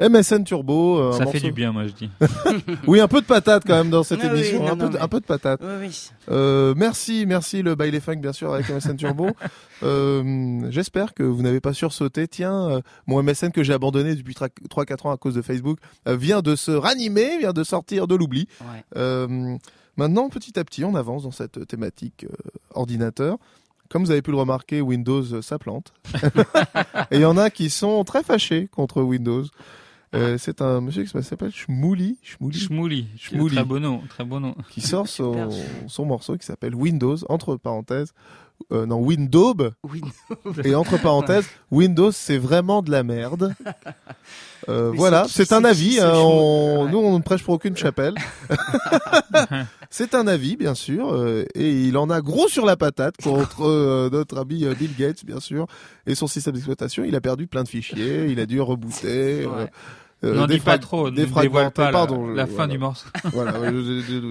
[0.00, 0.98] MSN Turbo.
[0.98, 2.10] euh, un Ça fait morceau- du bien, moi je dis.
[2.88, 4.88] Oui, un peu de patate quand même dans cette oui, émission, non, un, peu non,
[4.90, 5.60] de, mais- un peu de patate.
[5.62, 6.10] Oui, oui.
[6.30, 9.28] Euh, merci, merci le baile funk bien sûr avec MSN Turbo.
[9.82, 12.26] Euh, J'espère que vous n'avez pas sursauté.
[12.26, 16.16] Tiens, euh, mon MSN que j'ai abandonné depuis 3-4 ans à cause de Facebook euh,
[16.16, 18.48] vient de se ranimer, vient de sortir de l'oubli.
[18.62, 18.82] Ouais.
[18.96, 19.56] Euh,
[19.98, 22.34] maintenant, petit à petit, on avance dans cette thématique euh,
[22.72, 23.36] ordinateur.
[23.94, 25.92] Comme vous avez pu le remarquer, Windows, euh, ça plante.
[27.12, 29.44] Et il y en a qui sont très fâchés contre Windows.
[30.16, 33.06] Euh, c'est un monsieur qui s'appelle Shmouli, Shmouli, Schmouli.
[33.16, 33.54] Schmouli.
[33.54, 34.56] Très beau nom, très beau nom.
[34.68, 35.48] qui sort son,
[35.86, 38.14] son morceau qui s'appelle Windows, entre parenthèses,
[38.72, 39.54] euh, non, Windows,
[39.84, 40.00] Oui,
[40.64, 43.54] et entre parenthèses, Windows, c'est vraiment de la merde.
[44.68, 46.00] Euh, voilà, c'est un avis.
[46.00, 46.90] hein, on- Ouais.
[46.90, 48.14] Nous, on ne prêche pour aucune chapelle.
[49.90, 53.64] c'est un avis, bien sûr, euh, et il en a gros sur la patate contre
[53.64, 55.66] euh, notre ami Bill Gates, bien sûr,
[56.06, 57.04] et son système d'exploitation.
[57.04, 59.46] Il a perdu plein de fichiers, il a dû rebooter.
[60.24, 62.72] Euh, N'en dis pas trop, ne dévoile pas la, pardon, la fin voilà.
[62.72, 63.06] du morceau.
[63.32, 63.52] voilà,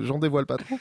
[0.04, 0.80] j'en dévoile pas trop,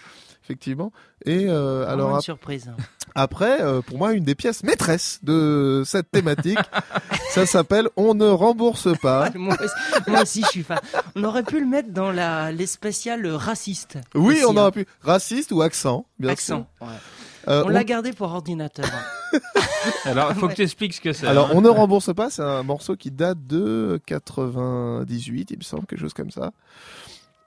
[0.53, 0.93] effectivement.
[1.25, 2.71] Et euh, alors alors une ap- surprise.
[3.15, 6.59] après, euh, pour moi, une des pièces maîtresses de cette thématique,
[7.31, 9.31] ça s'appelle On ne rembourse pas.
[9.35, 9.75] moi, aussi,
[10.11, 10.79] moi aussi, je suis fan.
[11.17, 13.99] On aurait pu le mettre dans la, les spéciales racistes.
[14.15, 14.62] Oui, aussi, on hein.
[14.62, 16.67] aurait pu raciste ou accent, bien Accent.
[16.81, 16.87] ouais.
[16.88, 16.97] sûr.
[17.49, 18.87] Euh, On on- l'a gardé pour ordinateur.
[18.87, 19.38] hein.
[20.05, 21.27] Alors, il faut que tu expliques ce que c'est.
[21.27, 21.55] Alors, hein.
[21.55, 22.31] on ne rembourse pas.
[22.31, 26.53] C'est un morceau qui date de 98, il me semble, quelque chose comme ça.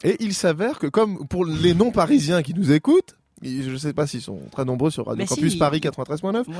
[0.06, 4.08] Et il s'avère que, comme pour les non-parisiens qui nous écoutent, je ne sais pas
[4.08, 6.54] s'ils sont très nombreux sur Radio Mais si, Campus il- Paris 93.9, Ouais.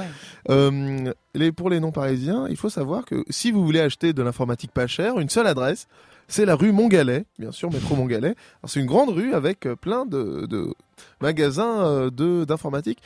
[0.49, 4.71] Euh, les, pour les non-parisiens, il faut savoir que si vous voulez acheter de l'informatique
[4.71, 5.88] pas chère, une seule adresse,
[6.27, 8.36] c'est la rue Montgalet, bien sûr, métro Montgalet.
[8.65, 10.73] C'est une grande rue avec euh, plein de, de
[11.21, 12.99] magasins euh, de d'informatique,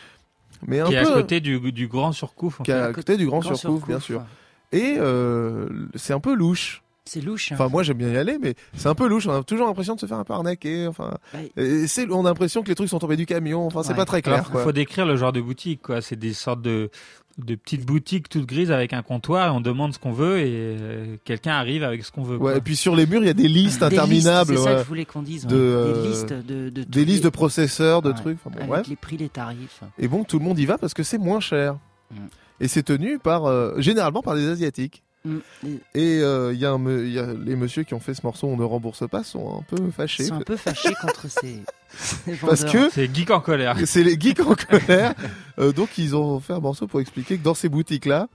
[0.65, 2.61] mais un Qui est peu à côté du, du grand surcouf.
[2.61, 4.23] en qui est à côté du Grand, Surcouf, bien sûr.
[4.71, 6.81] Et euh, c'est un peu louche.
[7.05, 7.51] C'est louche.
[7.51, 7.55] hein.
[7.55, 9.25] Enfin, moi j'aime bien y aller, mais c'est un peu louche.
[9.27, 10.87] On a toujours l'impression de se faire un peu arnaquer.
[10.87, 11.51] Enfin, Ouais.
[11.57, 13.65] et c'est, on a l'impression que les trucs sont tombés du camion.
[13.65, 13.95] Enfin, c'est Ouais.
[13.95, 14.49] pas très clair.
[14.51, 14.63] Quoi.
[14.63, 16.01] faut décrire le genre de boutique, quoi.
[16.01, 16.91] C'est des sortes de,
[17.39, 20.45] de petites boutiques toutes grises avec un comptoir et on demande ce qu'on veut et
[20.51, 22.35] euh, quelqu'un arrive avec ce qu'on veut.
[22.35, 22.57] Ouais, quoi.
[22.57, 24.57] et puis sur les murs, il y a des listes Des interminables.
[24.57, 25.47] C'est ça que je voulais qu'on dise.
[25.47, 28.15] De, euh, des listes de, de tous des listes les- de processeurs, de Ouais.
[28.15, 28.37] trucs.
[28.45, 29.81] Enfin, bon, avec les prix, les tarifs.
[29.97, 31.77] Et bon, tout le monde y va parce que c'est moins cher.
[32.11, 32.15] Mm.
[32.61, 35.01] Et c'est tenu par, euh, généralement par des Asiatiques.
[35.25, 35.37] Mm.
[35.65, 35.69] Et
[36.17, 38.13] Et euh, il y a un me- il y a les messieurs qui ont fait
[38.13, 40.23] ce morceau, on ne rembourse pas, sont un peu Ils fâchés.
[40.25, 43.75] sont un peu fâchés contre ces, ces Parce que C'est geek en colère.
[43.85, 45.13] c'est les geeks en colère.
[45.59, 48.27] Euh, donc ils ont fait un morceau pour expliquer que dans ces boutiques-là,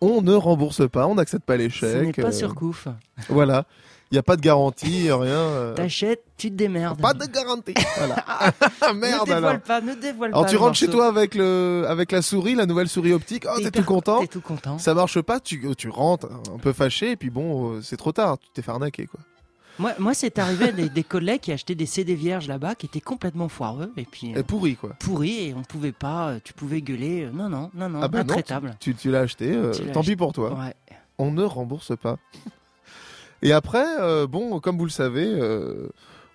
[0.00, 2.20] on ne rembourse pas, on n'accepte pas les ce n'est chèques.
[2.20, 2.88] pas euh, sur Couf.
[3.28, 3.64] Voilà.
[4.10, 5.28] Il n'y a pas de garantie, rien.
[5.28, 6.98] euh, T'achètes, tu te démerdes.
[7.00, 7.74] Pas de garantie.
[7.98, 8.16] Voilà.
[8.88, 9.60] ne Merde dévoile alors.
[9.60, 10.48] pas, ne dévoile Alors pas.
[10.48, 13.44] tu le rentres chez toi avec le avec la souris, la nouvelle souris optique.
[13.46, 14.20] Oh, T'es tout content.
[14.20, 14.78] T'es tout content.
[14.78, 18.12] Ça marche pas, tu tu rentres un peu fâché et puis bon, euh, c'est trop
[18.12, 19.20] tard, tu t'es fait arnaquer quoi.
[19.78, 22.86] Moi, moi c'est arrivé à des, des collègues qui achetaient des CD vierges là-bas qui
[22.86, 24.90] étaient complètement foireux et puis euh, Et pourri quoi.
[24.98, 27.24] pourris et on pouvait pas, euh, tu pouvais gueuler.
[27.26, 28.34] euh, non, non, non, non, Ah bah non.
[28.80, 30.12] Tu, tu l'as acheté, euh, Tu tant acheté.
[30.12, 30.54] pis pour toi.
[30.54, 30.74] Ouais.
[31.18, 32.16] On ne rembourse pas.
[33.42, 35.88] Et après, euh, bon, comme vous le savez, euh,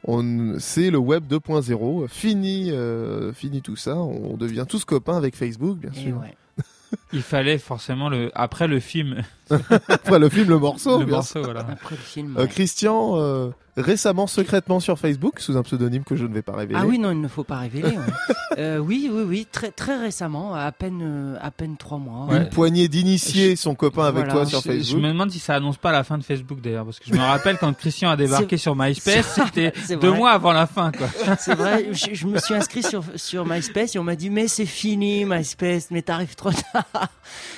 [0.05, 2.07] on, c'est le web 2.0.
[2.07, 3.95] Fini, euh, fini tout ça.
[3.97, 6.17] On devient tous copains avec Facebook, bien Et sûr.
[6.17, 6.35] ouais.
[7.11, 9.23] Il fallait forcément le après le film,
[9.89, 10.99] Après le film, le morceau.
[10.99, 11.61] le bien morceau, voilà.
[11.61, 12.37] Après le film.
[12.37, 12.47] Euh, ouais.
[12.47, 16.79] Christian, euh, récemment, secrètement sur Facebook, sous un pseudonyme que je ne vais pas révéler.
[16.81, 17.89] Ah oui, non, il ne faut pas révéler.
[17.89, 17.95] ouais.
[18.59, 22.27] Euh, oui, oui, oui, très, très récemment, à peine, euh, à peine trois mois.
[22.29, 22.49] Une Ouais.
[22.49, 24.31] poignée d'initiés sont copains avec Voilà.
[24.31, 25.01] toi sur Je, je Facebook.
[25.01, 27.19] me demande si ça annonce pas la fin de Facebook d'ailleurs, parce que je me
[27.19, 31.07] rappelle quand Christian a débarqué sur MySpace, c'était C'est deux mois avant la fin, quoi.
[31.39, 34.47] C'est vrai, je, je me suis inscrit sur, sur MySpace et on m'a dit mais
[34.47, 37.07] c'est fini MySpace, mais t'arrives trop tard.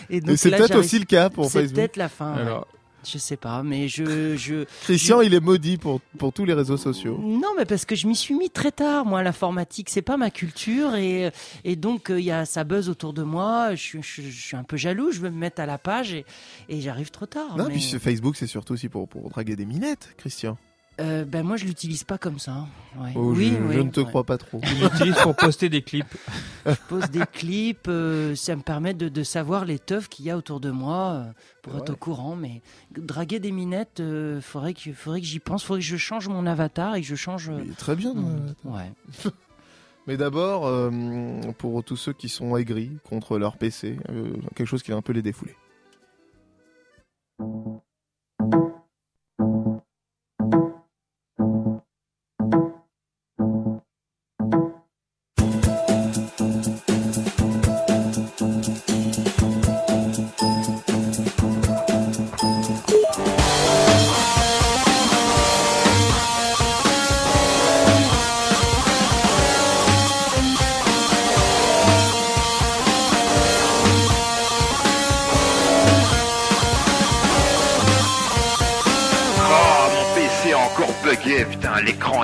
[0.10, 1.76] Et donc c'est peut-être aussi le cas pour C'est Facebook.
[1.76, 2.36] peut-être la fin.
[2.38, 2.52] ouais.
[3.06, 4.36] Je sais pas, mais je.
[4.36, 7.20] je Christian, il est maudit pour, pour tous les réseaux sociaux.
[7.22, 9.06] Non, mais parce que je m'y suis mis très tard.
[9.06, 11.32] Moi, l'informatique, c'est pas ma culture, et,
[11.64, 13.76] et donc il y a ça buzz autour de moi.
[13.76, 15.12] Je, suis- je, je suis un peu jaloux.
[15.12, 16.26] Je veux me mettre à la page, et,
[16.70, 17.56] et j'arrive trop tard.
[17.58, 20.58] Non, mais- puis ce Facebook, c'est surtout aussi pour, pour draguer des minettes, Christian.
[21.02, 22.66] Euh, ben moi, je l'utilise pas comme ça.
[22.98, 23.12] Ouais.
[23.16, 24.06] Oh, oui, je, oui, je ne te ouais.
[24.06, 24.62] crois pas trop.
[24.64, 26.06] Il l'utilise pour poster des clips.
[26.66, 30.32] Je pose des clips, euh, ça me permet de, de savoir les teufs qu'il y
[30.32, 31.32] a autour de moi euh,
[31.62, 32.36] pour être au courant.
[32.36, 32.62] Mais
[32.98, 36.48] draguer des minettes, euh, faudrait que, faudrait que j'y pense, faudrait que je change mon
[36.48, 37.50] avatar et que je change.
[37.50, 38.16] euh, très bien.
[38.64, 38.92] ouais.
[40.08, 40.92] Mais d'abord, euh,
[41.58, 45.02] pour tous ceux qui sont aigris contre leur PC, euh, quelque chose qui va un
[45.02, 45.56] peu les défouler.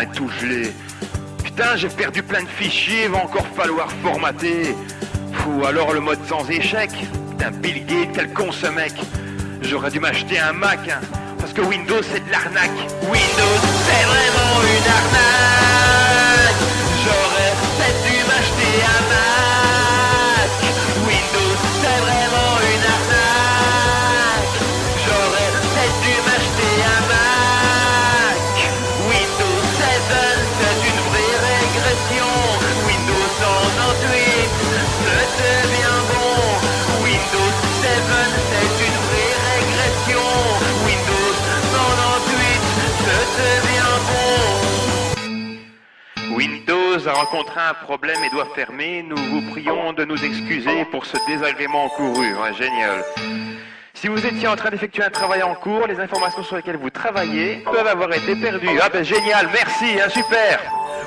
[0.06, 0.72] Tout gelé.
[1.44, 4.76] Putain, j'ai perdu plein de fichiers, va encore falloir formater.
[5.48, 6.92] Ou alors le mode sans échec.
[7.32, 8.94] Putain, Bill Gates, quel con ce mec.
[9.62, 11.00] J'aurais dû m'acheter un Mac, hein,
[11.40, 12.72] parce que Windows c'est de l'arnaque.
[13.04, 16.62] Windows c'est vraiment une arnaque.
[17.04, 19.31] J'aurais peut-être dû m'acheter un Mac.
[47.08, 49.02] A rencontré un problème et doit fermer.
[49.02, 52.36] Nous vous prions de nous excuser pour ce désagrément couru.
[52.36, 53.04] Ouais, génial.
[53.96, 56.92] Si vous étiez en train d'effectuer un travail en cours, les informations sur lesquelles vous
[56.92, 58.80] travaillez peuvent avoir été perdues.
[58.80, 60.60] Ah ben génial, merci, hein, super.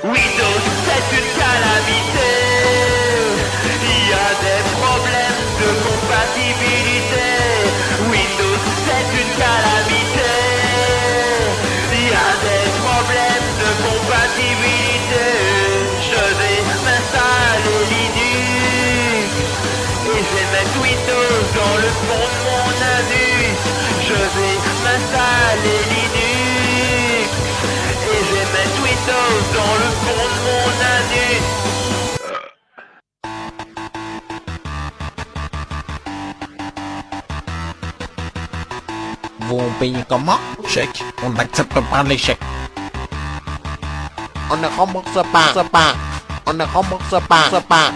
[0.03, 2.31] Windows, c'est une calamité.
[3.81, 7.27] Il y a des problèmes de compatibilité.
[8.11, 9.74] Windows, c'est une calamité.
[22.01, 23.59] De mon anus.
[24.07, 27.29] Je vais m'installer Linux.
[28.11, 31.45] Et je vais mettre Windows dans le fond de mon anus.
[39.47, 40.39] Vous payez comment?
[40.67, 41.03] Chèque.
[41.23, 42.39] On n'accepte pas les chèques.
[44.51, 45.95] On ne rembourse pas, pas.
[46.45, 47.91] On ne rembourse pas, rembourse pas.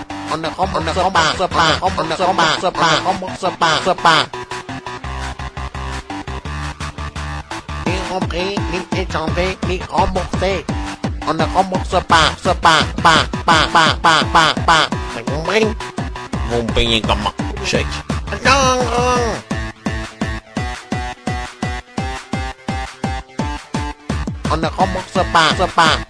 [24.51, 26.08] on the homo spa spa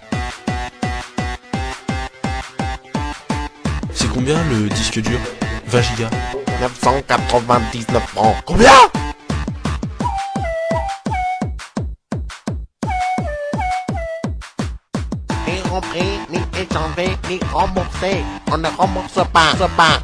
[4.12, 5.18] combien le disque dur
[5.68, 6.10] 20 gigas
[6.60, 8.36] 999 francs.
[8.44, 8.70] Combien?
[15.46, 18.24] Ni rempli, ni échangé, ni remboursé.
[18.52, 20.00] On ne rembourse pas, rembourse pas.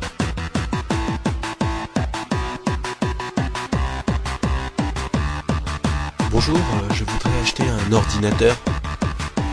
[6.30, 8.56] Bonjour, euh, je voudrais acheter un ordinateur.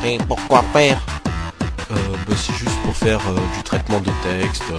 [0.06, 1.01] Et pourquoi faire?
[2.28, 4.78] Bah, C'est juste pour faire euh, du traitement de texte, euh,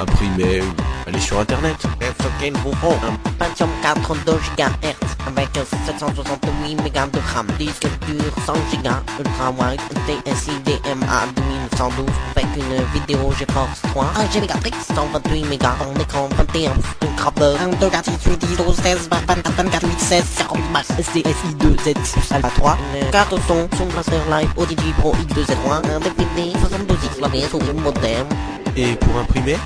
[0.00, 1.76] imprimer, ou aller sur internet.
[2.00, 7.46] Et ce qu'il vous faut Un Pentium 4 2 GHz avec 768 MB de RAM,
[7.58, 14.24] disque dur 100 Go, ultra wide, TSI DMA 2112 avec une vidéo GeForce 3, 1
[14.24, 16.72] Go Matrix, 128 MB, en écran 21
[17.02, 20.72] une graveur, 1 2 4 6 8 10 12 16 24 24 8 16 48
[20.72, 25.90] basse, SDSI 2 Z Alpha 3, une carte son, son blaster live ODG Pro X2Z1,
[25.94, 28.28] un DVD 72 X clavier souris moderne.
[28.76, 29.56] Et pour imprimer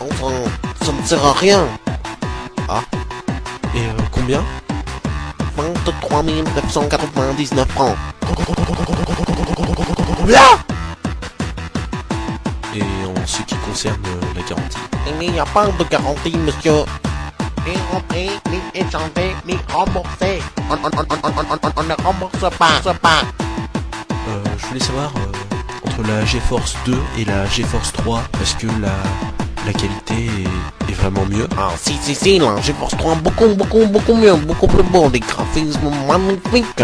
[0.00, 0.32] Enfin,
[0.82, 1.66] ça ne sert à rien.
[2.68, 2.80] Ah.
[3.74, 4.42] Et euh, combien?
[5.56, 7.96] 23 999 francs.
[12.74, 14.78] Et en ce qui concerne euh, la garantie?
[15.20, 16.84] Il n'y a pas de garantie, monsieur.
[17.66, 20.40] ni repris, ni échangé, ni remboursé.
[20.70, 23.22] On, ne rembourse pas, pas.
[24.28, 28.66] Euh, je voulais savoir euh, entre la GeForce 2 et la GeForce 3, est-ce que
[28.80, 28.94] la,
[29.66, 30.14] la qualité
[30.88, 34.34] est, est vraiment mieux Ah, si, si, si, la GeForce 3, beaucoup, beaucoup, beaucoup mieux,
[34.34, 36.80] beaucoup plus beau, des graphismes magnifiques.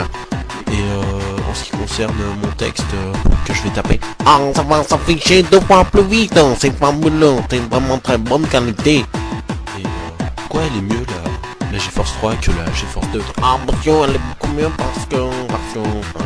[0.69, 2.13] Et euh, en ce qui concerne
[2.43, 3.13] mon texte euh,
[3.45, 7.37] que je vais taper Ah, ça va s'afficher deux fois plus vite, hein, c'est fabuleux,
[7.51, 8.97] c'est vraiment très bonne qualité.
[8.99, 9.03] Et
[9.85, 13.95] euh, pourquoi elle est mieux la, la GeForce 3 que la GeForce 2 Ah, monsieur,
[14.05, 16.23] elle est beaucoup mieux parce que, parce que, euh,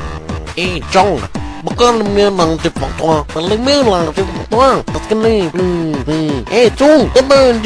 [0.57, 1.19] et John,
[1.63, 4.83] pourquoi elle est mieux dans la GeForce 3 Elle est mieux dans la GeForce 3
[4.93, 7.57] parce qu'elle est plus, plus, et John, eh ben,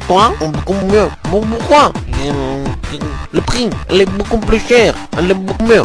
[0.00, 1.08] 3 est beaucoup mieux.
[1.30, 1.92] Bon, pourquoi
[3.32, 5.84] Le prix, elle est beaucoup plus chère, elle est beaucoup mieux.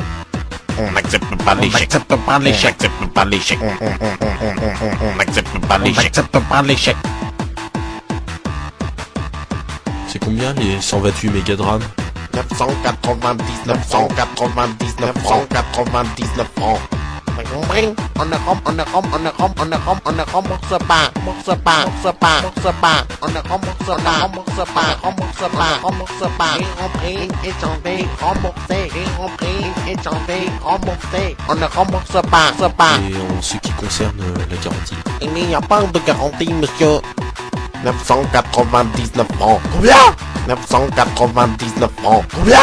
[0.80, 1.74] On n'accepte pas l'échec.
[1.74, 2.76] On n'accepte pas l'échec.
[2.80, 3.60] On n'accepte pas l'échec.
[3.62, 5.98] On n'accepte pas l'échec.
[5.98, 6.98] On n'accepte pas l'échec.
[10.08, 11.82] C'est combien les 128 mégas de RAM
[12.34, 16.80] 999, 999, 999 francs.
[17.36, 20.12] T'as compris On ne rem, on ne rem, on ne rem, on ne rem, on
[20.12, 23.08] ne rembourse pas, rembourse pas, rembourse pas, rembourse pas.
[23.22, 26.58] On ne rembourse pas, rembourse pas, rembourse pas, rembourse pas.
[26.60, 31.36] Et repris, échangé, remboursé, et repris, échangé, remboursé.
[31.50, 32.98] On ne rembourse pas, rembourse pas.
[33.10, 37.00] Et en ce qui concerne euh, la garantie Il n'y a pas de garantie, monsieur.
[37.84, 39.60] 999 francs.
[39.74, 39.96] Combien?
[40.48, 42.24] 999 francs.
[42.34, 42.60] Combien?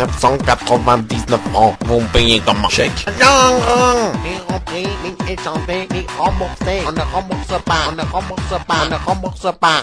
[0.00, 1.76] 999 francs.
[1.84, 6.82] Vous me payez comment Chèque Non Ni repris, ni échangé, ni remboursé.
[6.88, 9.82] On ne rembourse pas, on ne rembourse pas, on ne rembourse pas.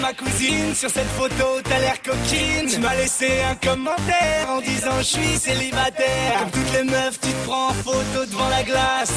[0.00, 0.74] Ma cousine.
[0.74, 2.68] Sur cette photo, t'as l'air coquine.
[2.68, 6.40] Tu m'as laissé un commentaire en disant je suis célibataire.
[6.40, 9.12] Comme toutes les meufs, tu te prends en photo devant la glace.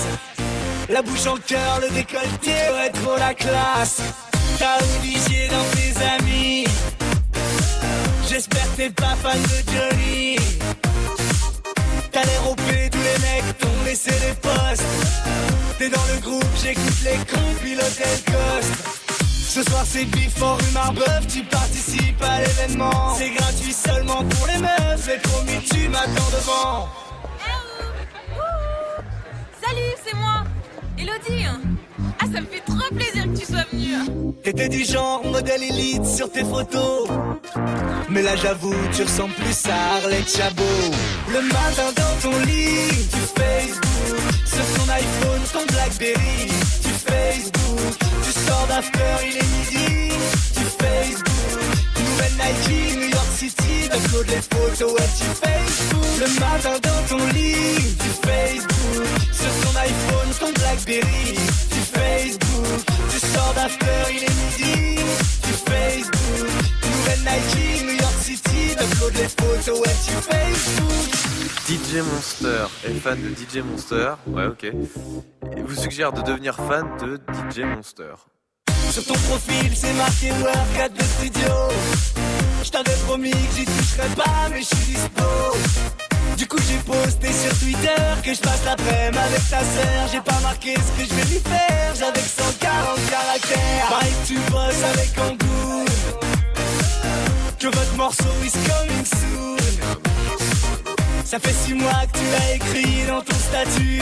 [0.90, 4.02] La bouche en cœur, le décolleté, ouais, trop la classe.
[4.60, 6.66] T'as Olivier dans tes amis.
[8.30, 10.36] J'espère t'es pas fan de Johnny.
[12.12, 12.60] T'as l'air OP,
[12.92, 14.84] tous les mecs t'ont laissé les postes.
[15.78, 19.03] T'es dans le groupe, j'écoute les cons, puis l'hôtel Coste.
[19.54, 23.14] Ce soir c'est Before rue Marbeuf, tu participes à l'événement.
[23.16, 26.90] C'est gratuit seulement pour les meufs, et promis tu m'attends devant.
[29.64, 30.44] Salut, c'est moi,
[30.98, 31.46] Elodie.
[32.20, 34.34] Ah, ça me fait trop plaisir que tu sois venue.
[34.44, 37.08] T'étais du genre modèle élite sur tes photos.
[38.10, 40.64] Mais là j'avoue, tu ressembles plus à Arlette Chabot.
[41.32, 44.18] Le matin dans ton lit, tu Facebook.
[44.48, 46.50] Sur ton iPhone, ton Blackberry,
[47.24, 47.94] Facebook.
[48.24, 50.14] Tu sors d'after, il est midi,
[50.56, 51.60] tu Facebook.
[52.00, 56.12] Nouvelle Nike, New York City, t'uploades les photos et tu Facebook.
[56.20, 59.08] Le matin dans ton lit, tu Facebook.
[59.32, 61.36] Sur ton iPhone, ton Blackberry,
[61.72, 62.80] tu Facebook.
[63.12, 65.02] Tu sors d'after, il est midi,
[71.94, 76.88] DJ Monster est fan de DJ Monster, ouais ok, et vous suggère de devenir fan
[77.00, 78.16] de DJ Monster.
[78.90, 81.54] Sur ton profil, c'est marqué workout de studio.
[82.64, 85.24] Je t'avais promis que j'y toucherais pas, mais je suis dispo.
[86.36, 90.08] Du coup, j'ai posté sur Twitter que je passe l'après-midi avec ta sœur.
[90.12, 93.88] J'ai pas marqué ce que je vais lui faire, j'avais que 140 caractères.
[93.90, 95.86] Pareil que tu bosses avec Angoul.
[97.60, 99.54] Que votre morceau is coming soon.
[101.26, 104.02] Ça fait six mois que tu l'as écrit dans ton statut.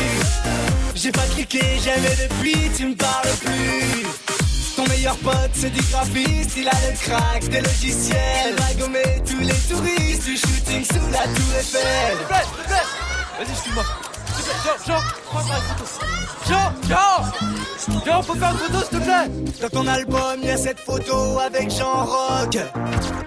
[0.96, 4.06] J'ai pas cliqué jamais depuis, tu me parles plus.
[4.76, 8.56] Ton meilleur pote c'est du graphiste, il a le crack des logiciels.
[8.58, 12.18] Il va gommer tous les touristes du shooting sous la tour Eiffel.
[12.30, 13.84] Vas-y, excuse-moi.
[14.86, 16.21] Jean, Jean.
[16.48, 19.30] Jean, Jean Jean, faut faire une photo, s'il te plaît
[19.62, 22.58] Dans ton album, y a cette photo avec Jean Rock.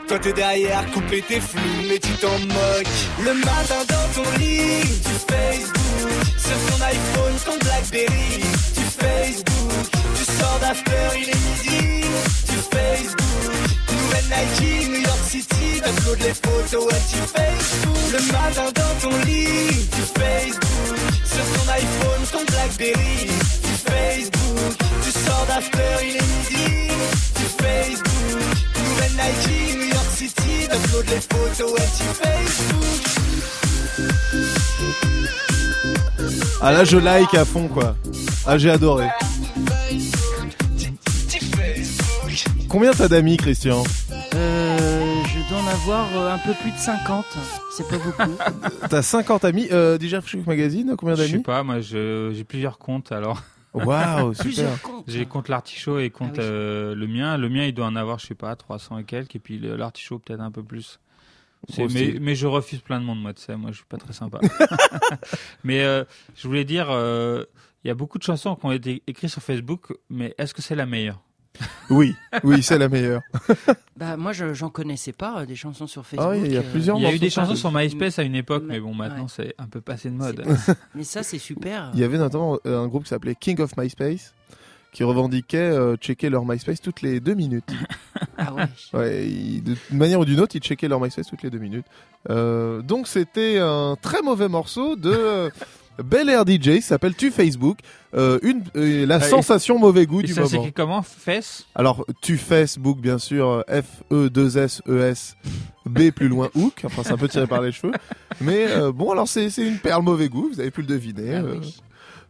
[0.08, 2.86] Toi t'es derrière, coupé tes flous, mais tu t'en moques.
[3.24, 6.10] Le matin dans ton lit, tu Facebook.
[6.36, 8.40] Sur ton iPhone, ton Blackberry,
[8.74, 9.86] tu Facebook.
[10.16, 12.06] Tu sors d'after, il est midi,
[12.46, 13.24] tu Facebook.
[14.04, 17.96] Nouvelle Nike, New York City, t'uploades les photos et tu Facebook.
[18.12, 20.98] Le matin dans ton lit, tu Facebook.
[21.24, 23.26] Sur ton iPhone, ton Blackberry,
[23.62, 24.74] tu Facebook.
[25.02, 26.92] Tu sors d'after, il est midi,
[27.34, 28.42] tu Facebook.
[28.76, 33.00] Nouvelle Nike, New York City, t'uploades les photos et tu Facebook.
[36.60, 37.96] Ah là, je like à fond, quoi.
[38.46, 39.06] Ah, j'ai adoré.
[42.74, 43.84] Combien t'as d'amis, Christian?
[44.34, 47.24] Euh, je dois en avoir euh, un peu plus de 50.
[47.70, 48.36] C'est pas beaucoup.
[48.90, 49.68] T'as 50 amis.
[49.70, 53.40] Euh, Freak Magazine, combien Je sais d'amis pas, moi je- j'ai plusieurs comptes alors.
[53.74, 54.44] Waouh, super.
[54.44, 55.04] Plusieurs comptes.
[55.06, 56.46] J'ai compte l'artichaut et compte Ah oui.
[56.48, 57.36] euh, le mien.
[57.38, 59.36] Le mien il doit en avoir, je sais pas, 300 et quelques.
[59.36, 60.98] Et puis le- l'artichaut peut-être un peu plus.
[61.68, 62.18] C'est- Gros mais, style.
[62.20, 63.54] mais je refuse plein de monde, moi, tu sais.
[63.56, 64.40] Moi je suis pas très sympa.
[65.62, 66.02] mais euh,
[66.34, 67.44] je voulais dire, euh,
[67.84, 70.60] il y a beaucoup de chansons qui ont été écrites sur Facebook, mais est-ce que
[70.60, 71.20] c'est la meilleure?
[71.90, 73.20] Oui, oui, c'est la meilleure.
[73.96, 76.32] bah moi je- j'en connaissais pas euh, des chansons sur Ah Facebook.
[76.32, 78.22] oui, il y a euh, plusieurs Il y a eu des chansons sur MySpace à
[78.22, 79.28] une époque, Mais- mais bon, maintenant ouais.
[79.28, 80.44] c'est un peu passé de mode.
[80.94, 81.90] Mais ça c'est super.
[81.94, 84.34] Il y avait notamment euh, un groupe qui s'appelait King of MySpace
[84.94, 87.68] qui revendiquait euh, checker leur MySpace toutes les deux minutes.
[88.36, 88.64] Ah ouais.
[88.92, 91.58] Ouais, ils- de- d'une manière ou d'une autre, ils checkaient leur MySpace toutes les deux
[91.58, 91.86] minutes.
[92.30, 95.50] Euh, donc c'était un très mauvais morceau de euh,
[96.02, 97.78] Bel Air DJ, qui s'appelle Tu Facebook.
[98.16, 100.50] Euh, une, euh, la Ah, et- sensation mauvais goût Et du ça moment.
[100.50, 101.02] s'écrit comment?
[101.02, 101.66] Fess?
[101.76, 105.36] Alors, tu Facebook, bien sûr, E F-E-2-S-E-S,
[105.86, 106.82] B plus loin, Hook.
[106.84, 107.92] Enfin, c'est un peu tiré par les cheveux.
[108.40, 111.34] Mais euh, bon, alors c'est c'est une perle mauvais goût, vous avez pu le deviner.
[111.36, 111.76] Ah euh, oui.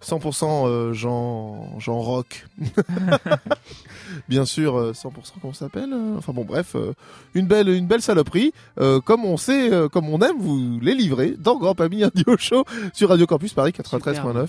[0.05, 2.47] 100% euh, Jean, Jean Rock.
[4.29, 6.93] bien sûr, euh, 100% comment ça s'appelle euh, Enfin bon, bref, euh,
[7.35, 8.53] une belle, une belle saloperie.
[8.81, 12.37] euh, comme on sait, euh, comme on aime vous les livrer dans Grand Papy Radio
[12.39, 14.49] Show sur Radio Campus Paris 93.9.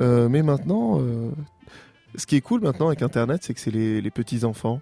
[0.00, 1.30] Euh, mais maintenant, euh,
[2.16, 4.80] ce qui est cool maintenant avec Internet, c'est que c'est les, les petits enfants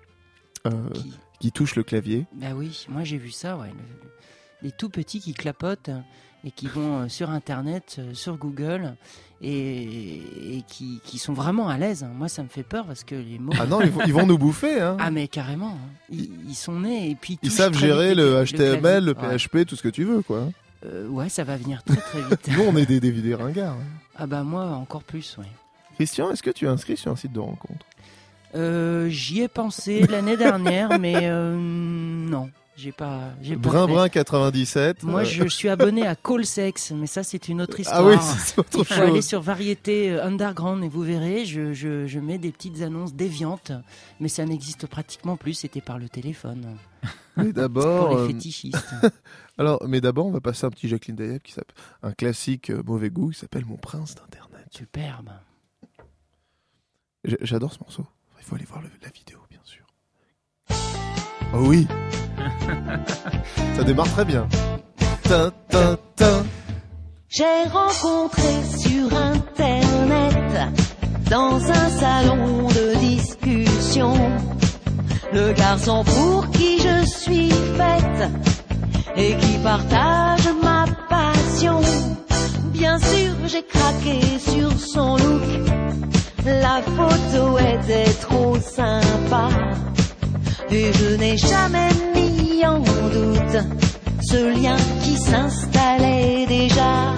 [0.66, 2.26] euh, Qui- qui touchent le clavier.
[2.34, 3.68] Bah oui, moi j'ai vu ça, ouais.
[3.68, 4.10] le- le-
[4.62, 6.00] les tout petits qui clapotent euh,
[6.44, 8.94] et qui vont euh, sur Internet, euh, sur Google
[9.40, 12.02] et, et qui, qui sont vraiment à l'aise.
[12.04, 12.10] hein.
[12.14, 13.52] Moi ça me fait peur parce que les mots.
[13.58, 14.80] Ah non, ils vont, ils vont nous bouffer.
[14.80, 14.96] Hein.
[15.00, 15.90] Ah mais carrément, hein.
[16.10, 19.14] ils, ils sont nés et puis Ils savent gérer le HTML, le.
[19.16, 19.36] Ouais.
[19.38, 20.48] PHP, tout ce que tu veux, quoi.
[20.86, 22.48] Euh, ouais, ça va venir très très vite.
[22.56, 23.76] Nous, on est des, des, ringards.
[24.16, 25.46] ah bah moi encore plus, ouais.
[25.96, 27.84] Christian, est-ce que tu es inscrit sur un site de rencontre?
[28.54, 33.32] Euh, J'y ai pensé l'année dernière, mais euh, non, j'ai pas.
[33.42, 33.92] j'ai pas Brun fait.
[33.92, 35.02] Brun 97.
[35.02, 38.00] Moi, euh, je suis abonné à Call Sex, mais ça, c'est une autre histoire.
[38.00, 38.98] Ah oui, c'est autre Il faut chose.
[39.08, 43.12] aller sur Variété euh, Underground et vous verrez, je, je, je mets des petites annonces
[43.14, 43.72] déviantes,
[44.20, 46.76] mais ça n'existe pratiquement plus, c'était par le téléphone.
[47.36, 48.08] Mais d'abord.
[48.08, 48.94] Pour les euh, fétichistes.
[49.58, 52.82] Alors, mais d'abord, on va passer un petit Jacqueline Dayeb qui s'appelle un classique euh,
[52.84, 54.66] mauvais goût qui s'appelle Mon prince d'internet.
[54.70, 55.30] Superbe.
[57.24, 58.06] J'adore ce morceau.
[58.38, 59.84] Il faut aller voir le- la vidéo, bien sûr.
[61.54, 61.86] Oh oui
[63.76, 64.46] Ça démarre très bien.
[67.28, 70.72] J'ai rencontré sur internet,
[71.28, 74.14] dans un salon de discussion,
[75.32, 78.30] le garçon pour qui je suis faite
[79.16, 81.80] et qui partage ma passion.
[82.72, 85.42] Bien sûr, j'ai craqué sur son look,
[86.46, 89.48] la photo était trop sympa
[90.70, 91.90] et je n'ai jamais
[92.64, 93.58] en doute
[94.22, 97.14] ce lien qui s'installait déjà.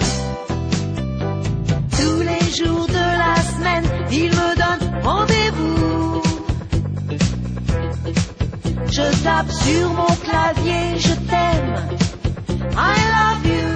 [1.99, 6.22] Tous les jours de la semaine, il me donne rendez-vous.
[8.86, 11.74] Je tape sur mon clavier, je t'aime.
[12.76, 13.70] I love you.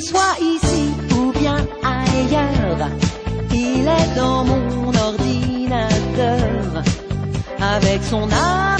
[0.00, 2.88] Soit ici ou bien ailleurs,
[3.52, 6.82] il est dans mon ordinateur.
[7.60, 8.79] Avec son âme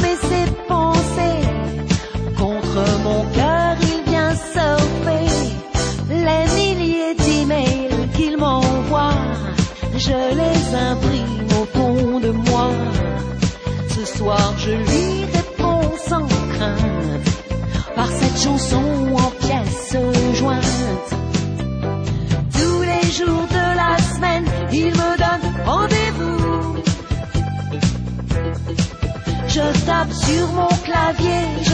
[30.31, 31.70] sur mon clavier,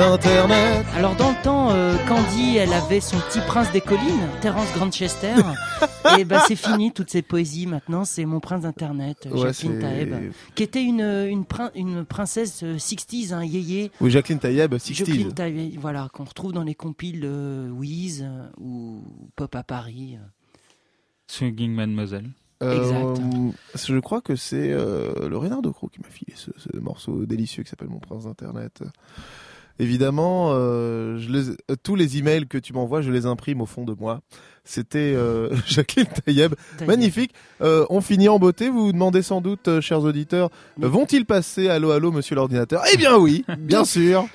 [0.00, 0.86] d'Internet.
[0.96, 5.34] Alors dans le temps, euh, Candy, elle avait son petit prince des collines, Terence Grandchester.
[6.18, 7.66] et bah c'est fini toutes ces poésies.
[7.66, 12.62] Maintenant, c'est mon prince d'internet, Ouais, Jacqueline Taeb, qui était une une, prin- une princesse
[12.62, 13.92] euh, 60s, un yéyé.
[14.00, 14.94] Oui, Jacqueline Taïeb, 60s.
[14.94, 19.02] Jacqueline Taeb, voilà, qu'on retrouve dans les compiles de Wiz euh, ou
[19.36, 20.16] Pop à Paris.
[20.18, 20.24] euh.
[21.26, 22.30] Swinging Mademoiselle.
[22.62, 23.20] Exact.
[23.74, 27.26] Je crois que c'est euh, le Renard de Croc qui m'a filé ce, ce morceau
[27.26, 28.82] délicieux qui s'appelle Mon Prince d'Internet.
[29.78, 31.18] Évidemment, euh,
[31.70, 34.20] euh, tous les emails que tu m'envoies, je les imprime au fond de moi.
[34.64, 36.54] C'était euh, Jacqueline Taïeb.
[36.86, 37.32] Magnifique.
[37.62, 38.68] Euh, on finit en beauté.
[38.68, 40.50] Vous vous demandez sans doute, euh, chers auditeurs,
[40.82, 42.82] euh, vont-ils passer Allô, allô, monsieur l'ordinateur?
[42.92, 44.26] Eh bien oui, bien sûr.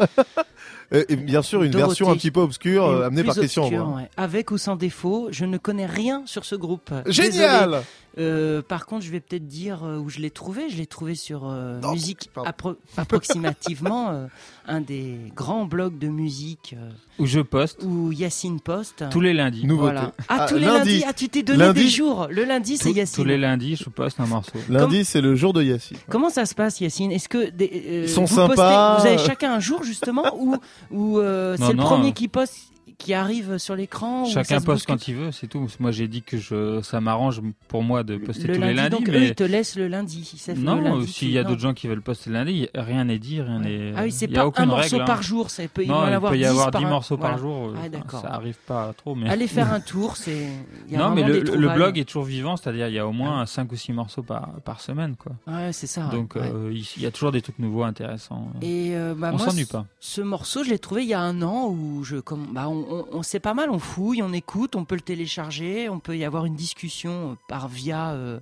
[0.91, 1.88] Et bien sûr, une Dorothée.
[1.89, 3.63] version un petit peu obscure euh, amenée plus par Christian.
[3.63, 3.97] obscure, Brun.
[3.97, 4.09] ouais.
[4.17, 6.91] Avec ou sans défaut, je ne connais rien sur ce groupe.
[7.07, 7.84] Génial Désolé.
[8.17, 10.69] Euh, par contre, je vais peut-être dire euh, où je l'ai trouvé.
[10.69, 14.28] Je l'ai trouvé sur euh, musique appro- approximativement euh,
[14.67, 17.84] un des grands blogs de musique euh, Où je poste.
[17.84, 19.03] où Yacine poste.
[19.11, 19.65] Tous les lundis.
[19.67, 20.13] Voilà.
[20.28, 20.78] Ah, Ah, tous les lundi.
[20.91, 21.03] lundis.
[21.07, 21.84] Ah, tu t'es donné Lundi.
[21.84, 22.28] des jours.
[22.32, 23.24] Le lundi, c'est Yacine.
[23.24, 24.53] Tous les lundis, je poste un morceau.
[24.70, 25.97] Lundi, c'est le jour de Yacine.
[26.09, 27.11] Comment ça se passe, Yacine?
[27.11, 28.55] Est-ce que des, euh, Ils sont vous sympas.
[28.55, 30.55] postez- vous avez chacun un jour justement ou
[30.91, 32.55] ou euh, c'est le premier qui poste
[32.98, 35.68] qui arrive sur l'écran Chacun poste quand il veut, c'est tout.
[35.80, 38.82] Moi, j'ai dit que je, ça m'arrange pour moi de poster le tous lundi, les
[38.82, 38.89] lundis.
[38.89, 40.43] donc mais eux ils te laissent le lundi.
[40.48, 43.20] Le non, lundi, s'il y a d'autres gens qui veulent poster le lundi, rien n'est
[43.20, 43.93] dit, rien n'est.
[43.96, 45.06] Ah oui, c'est pas un morceau règle, hein.
[45.06, 46.89] par jour, ça peut- il non, il avoir peut y 10 avoir par 10 un-
[46.89, 47.34] morceaux voilà.
[47.34, 47.74] par jour.
[47.76, 48.22] Ah, euh, d'accord.
[48.22, 49.30] Ça arrive pas trop, mais.
[49.30, 50.48] Allez faire un tour, c'est.
[50.91, 53.76] Non, mais le, blog est toujours vivant, c'est-à-dire il y a au moins 5 ou
[53.76, 55.34] 6 morceaux par, semaine, quoi.
[55.48, 56.10] Ouais, c'est ça.
[56.12, 58.48] Donc euh, il y a toujours des trucs nouveaux, intéressants.
[58.62, 59.86] Et euh, bah, on s'ennuie pas.
[60.00, 62.85] Ce morceau, je l'ai trouvé il y a un an où je, comme, bah, on,
[62.90, 66.18] on, on sait pas mal, on fouille, on écoute, on peut le télécharger, on peut
[66.18, 68.40] y avoir une discussion euh, par via euh,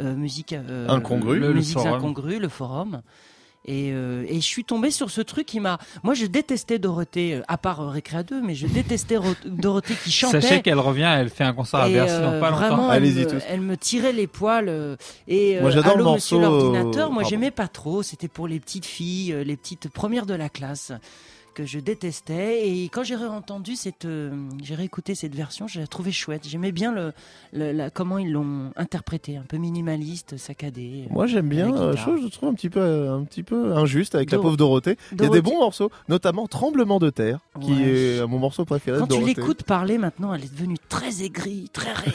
[0.00, 1.38] euh, musique euh, Incongrue.
[1.38, 2.14] le, Le musiques forum.
[2.40, 3.02] le forum.
[3.68, 5.78] Et, euh, et je suis tombé sur ce truc qui m'a.
[6.04, 10.12] Moi, je détestais Dorothée, à part Récré à 2, mais je détestais Ro- Dorothée qui
[10.12, 10.40] chantait.
[10.40, 12.66] Sachez qu'elle revient, elle fait un concert à Bercy euh, dans pas longtemps.
[12.68, 13.42] Vraiment, elle, Allez-y me, tous.
[13.48, 14.96] elle me tirait les poils.
[15.26, 17.10] Et Moi, j'adore Allô, le Monsieur morceau, l'ordinateur.
[17.10, 17.28] Moi, pardon.
[17.28, 18.04] j'aimais pas trop.
[18.04, 20.92] C'était pour les petites filles, les petites premières de la classe
[21.56, 22.68] que je détestais.
[22.68, 24.30] Et quand j'ai réentendu cette, euh,
[24.62, 26.46] j'ai réécouté cette version, je la trouvais chouette.
[26.46, 27.12] J'aimais bien le,
[27.54, 31.06] le- la- comment ils l'ont interprété, un peu minimaliste, saccadé.
[31.10, 34.14] Moi j'aime bien, la euh, chose je trouve un petit peu un petit peu injuste
[34.14, 34.96] avec la pauvre Dorothée.
[35.12, 38.64] Il y a des bons morceaux, notamment Tremblement de terre, qui est euh, mon morceau
[38.66, 39.40] préféré Quand de tu Dorothée.
[39.40, 42.14] l'écoutes parler maintenant, elle est devenue très aigrie, très réac.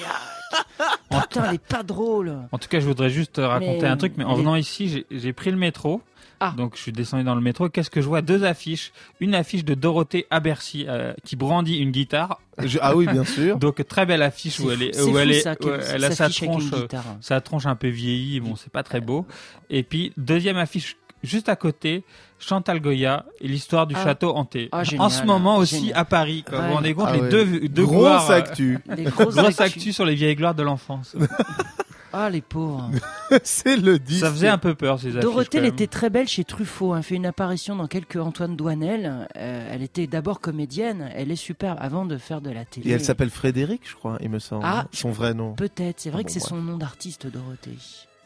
[1.09, 2.33] Putain, elle est pas drôle.
[2.51, 5.03] En tout cas, je voudrais juste euh, raconter Mais, un truc, mais en venant ici,
[5.09, 6.01] j'ai pris le métro.
[6.43, 6.53] Ah.
[6.57, 7.69] Donc je suis descendu dans le métro.
[7.69, 8.21] Qu'est-ce que je vois?
[8.23, 8.91] Deux affiches.
[9.19, 12.39] Une affiche de Dorothée à Bercy euh, qui brandit une guitare.
[12.57, 13.57] Je- ah oui, bien sûr.
[13.59, 16.03] Donc très belle affiche où elle est, c'est où fou, elle est, ça, où elle
[16.03, 16.87] a sa tronche, euh,
[17.21, 18.39] sa tronche un peu vieillie.
[18.39, 19.25] Bon, c'est pas très beau.
[19.69, 22.03] Et puis deuxième affiche juste à côté,
[22.39, 24.03] Chantal Goya et l'histoire du Ah.
[24.03, 24.69] château hanté.
[24.71, 25.97] Ah, en ce moment aussi génial.
[25.99, 26.43] à Paris.
[26.49, 26.59] quoi.
[26.59, 27.29] Vous vous rendez compte Ah les ouais.
[27.29, 28.79] deux, deux gloires, euh, actu.
[28.97, 29.61] Les grosses grosse actus.
[29.77, 31.15] actu sur les vieilles gloires de l'enfance.
[32.13, 32.89] Ah, les pauvres.
[33.43, 34.19] c'est le 10.
[34.19, 35.21] Ça faisait un peu peur ces affiches.
[35.21, 35.73] Dorothée, quand elle même.
[35.73, 36.95] était très belle chez Truffaut.
[36.95, 39.27] Elle fait une apparition dans quelques Antoine Douanel.
[39.37, 41.09] Euh, elle était d'abord comédienne.
[41.15, 42.89] Elle est superbe avant de faire de la télé.
[42.89, 44.63] Et elle s'appelle Frédéric, je crois, il me semble.
[44.65, 45.53] Ah, son vrai nom.
[45.53, 45.99] Peut-être.
[46.01, 47.77] C'est vrai Ah, que c'est son nom d'artiste, Dorothée.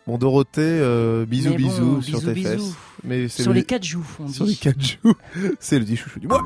[0.08, 2.74] Bon, Dorothée, euh, bisous, Mais bon, bisous sur bisous, tes fesses.
[3.04, 4.52] Mais c'est Sur le- les quatre joues, on Sur dit.
[4.52, 5.14] les quatre joues.
[5.60, 6.42] c'est le dit chouchou du mois.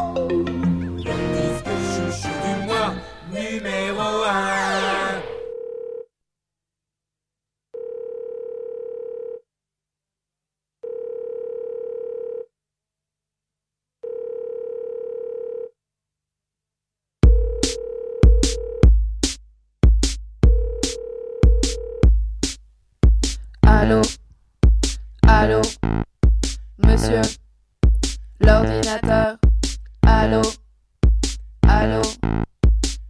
[23.89, 24.01] Allô?
[25.23, 25.61] Allô?
[26.85, 27.21] Monsieur?
[28.39, 29.39] L'ordinateur?
[30.05, 30.41] Allô?
[31.67, 32.01] Allô?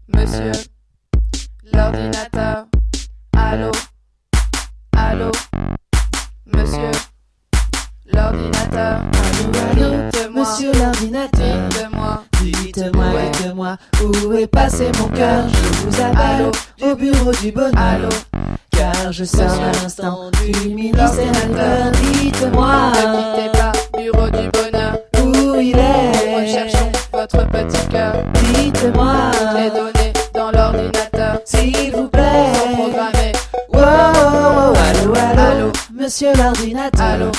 [0.08, 0.54] Monsieur?
[1.74, 2.66] L'ordinateur?
[3.36, 3.72] Allô?
[4.96, 5.32] Allô?
[6.46, 6.92] Monsieur?
[8.14, 9.04] L'ordinateur?
[9.36, 10.00] Allô Allô?
[10.34, 12.24] Monsieur l'ordinateur, Dites-moi.
[12.42, 15.46] Dites-moi, dites-moi, où est passé mon cœur?
[15.50, 16.52] Je vous appelle
[16.90, 18.10] au bureau du bonheur, Allô?
[18.92, 21.92] Car je sors à l'instant du ministère L'ordinateur.
[22.02, 24.98] Dites-moi, Ne quittez pas Bureau du bonheur.
[25.24, 26.42] Où il Nous est?
[26.42, 28.14] recherchons votre petit cœur.
[28.34, 29.14] Dites-moi,
[29.56, 31.40] Les données dans l'ordinateur.
[31.46, 32.52] S'il vous plaît.
[32.74, 33.32] programmées
[33.74, 37.02] Wow, allô, allô, Allô monsieur l'ordinateur.
[37.06, 37.32] Allô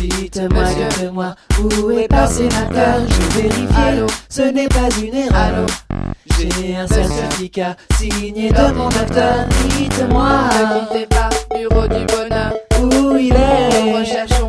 [0.00, 3.00] Dites-moi, dites-moi, où est passé cœur?
[3.08, 5.34] J'ai vérifié, Allô ce n'est pas une erreur.
[5.34, 5.66] Allô
[6.38, 9.46] J'ai un certificat signé de mon docteur.
[9.78, 14.48] Dites-moi, Ne quittez pas Bureau du bonheur où il Nous est recherchons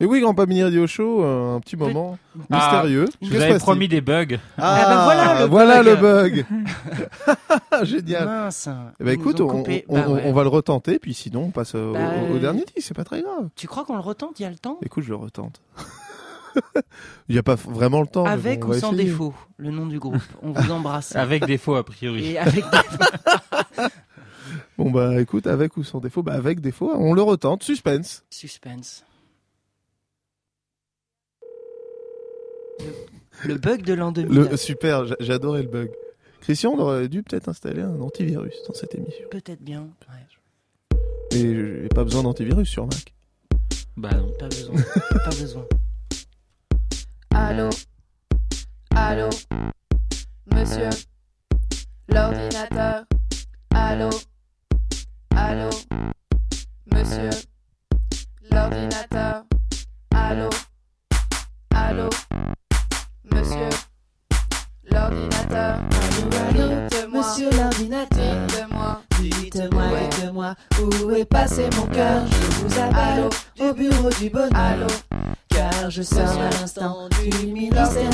[0.00, 2.18] Et oui, Grand Mini Radio Show, euh, un petit moment
[2.50, 3.06] Ah, mystérieux.
[3.20, 4.38] je vous avais promis des bugs.
[4.56, 6.36] Ah, Ah bah voilà le voilà bug.
[6.36, 7.84] le bug.
[7.86, 8.24] Génial.
[8.26, 8.68] Mince.
[9.00, 10.22] Eh ben, écoute, nous on, on- Bah on- ouais.
[10.26, 11.98] on va le retenter, puis sinon on passe au, Bah,
[12.30, 13.48] au- au dernier disque, c'est pas très grave.
[13.56, 14.38] Tu crois qu'on le retente?
[14.38, 14.78] Il y a le temps?
[14.82, 15.60] Écoute, je le retente.
[17.28, 18.24] Il n'y a pas vraiment le temps.
[18.24, 19.10] Avec bon, ou sans essayer.
[19.10, 20.16] défaut Le nom du groupe.
[20.42, 21.14] On vous embrasse.
[21.16, 22.32] Avec défaut, a priori.
[22.32, 23.88] Et avec défaut.
[24.78, 27.62] Bon bah écoute, avec ou sans défaut, bah avec défaut, on le retente.
[27.62, 28.24] Suspense.
[28.30, 29.04] Suspense.
[32.80, 34.34] Le, le bug de l'an 2000.
[34.50, 35.90] Le super, j'a- j'adorais le bug.
[36.40, 39.26] Christian, on aurait dû peut-être installer un antivirus dans cette émission.
[39.30, 39.82] Peut-être bien.
[39.82, 40.96] ouais.
[41.32, 41.42] Et
[41.82, 43.12] j'ai pas besoin d'antivirus sur Mac.
[43.96, 44.32] Bah non.
[44.38, 44.74] Pas besoin.
[45.24, 45.66] pas besoin.
[47.40, 47.70] Allô?
[48.94, 49.30] Allô?
[50.54, 50.90] Monsieur?
[52.08, 53.06] L'ordinateur?
[53.74, 54.10] Allô?
[55.34, 55.70] Allô?
[56.92, 57.30] Monsieur?
[58.52, 59.44] L'ordinateur?
[60.14, 60.50] Allô?
[61.74, 62.08] Allô?
[63.32, 63.70] Monsieur?
[64.84, 65.78] L'ordinateur?
[66.46, 67.20] Allô Dites-moi.
[67.22, 68.46] Monsieur l'ordinateur.
[68.46, 69.02] Dites-moi.
[69.18, 70.54] Dites-moi, dites-moi,
[71.02, 72.26] où est passé mon cœur?
[72.26, 73.28] Je vous appelle
[73.60, 74.50] au bureau du bonheur.
[74.54, 75.09] Allô?
[75.70, 78.10] Car je sors à l'instant du ministère.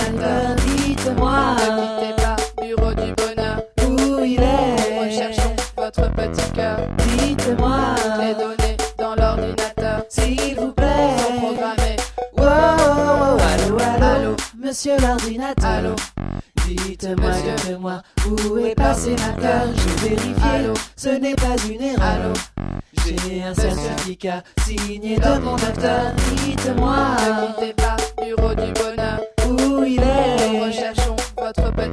[0.77, 3.63] Dites-moi, Ne quittez pas Bureau du bonheur.
[3.87, 5.05] où il est.
[5.05, 6.79] Recherchons votre petit cœur.
[7.19, 7.79] Dites-moi,
[8.21, 10.03] Les données dans l'ordinateur.
[10.09, 11.17] S'il vous plaît.
[11.19, 11.97] Sont programmées
[12.39, 14.37] Wow, allô, allô, Allô.
[14.63, 15.65] Monsieur l'ordinateur.
[15.71, 15.95] Allô.
[16.67, 19.63] Dites-moi, dites-moi, où est passé ma cœur?
[19.77, 22.03] J'ai vérifié, ce n'est pas une erreur.
[22.03, 22.33] Allô
[23.07, 26.13] J'ai un certificat signé de mon docteur.
[26.45, 30.67] Dites-moi, Ne quittez pas Bureau du bonheur où il est?
[30.67, 31.91] Recherchons votre petit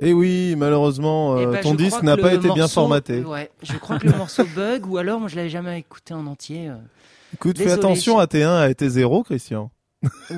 [0.00, 3.20] Et Eh oui, malheureusement, Eh euh, ben, ton disque n'a pas été bien formaté.
[3.20, 6.26] Ouais, je crois que le morceau bug, ou alors moi je l'avais jamais écouté en
[6.26, 6.68] entier.
[6.68, 6.74] euh.
[7.34, 9.70] Écoute, fais attention à T1 à T0, Christian.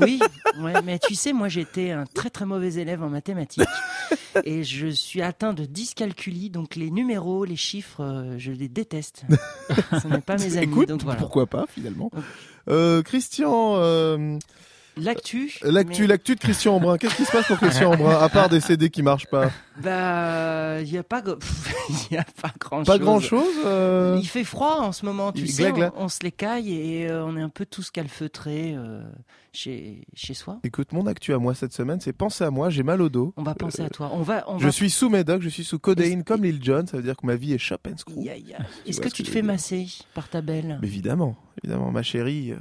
[0.01, 0.21] Oui,
[0.61, 3.65] ouais, mais tu sais, moi j'étais un très très mauvais élève en mathématiques
[4.45, 9.25] et je suis atteint de dyscalculie, donc les numéros, les chiffres, euh, je les déteste.
[10.03, 11.19] Ce n'est pas mes amis, Écoute, donc voilà.
[11.19, 12.11] pourquoi pas finalement.
[12.69, 14.39] Euh, Christian, euh,
[14.97, 15.53] L'actu.
[15.63, 16.99] l'actu, mais- l'actu de Christian Embrun.
[16.99, 19.51] Qu'est-ce qui se passe pour Christian Embrun à part des CD qui marchent pas?
[19.83, 21.23] Bah, il y a pas,
[22.11, 23.01] il y a pas grand Pas chose.
[23.01, 23.55] grand chose.
[23.67, 25.93] euh, Il fait froid en ce moment, tu Il sais, glagla.
[25.97, 29.03] on, on se les caille et euh, on est un peu tous calfeutrés euh,
[29.53, 30.61] chez, chez soi.
[30.63, 32.71] Écoute, mon actu à moi cette semaine, c'est penser à moi.
[32.71, 33.35] J'ai mal au dos.
[33.37, 34.11] On va penser à toi.
[34.15, 36.85] On va, on Je va- suis sous médoc, je suis sous codéine comme Lil Jon.
[36.87, 38.25] Ça veut dire que ma vie est shop and screw.
[38.87, 40.79] Est-ce que tu te fais masser par ta belle?
[40.83, 42.57] Mais Évidemment, évidemment, ma chérie euh,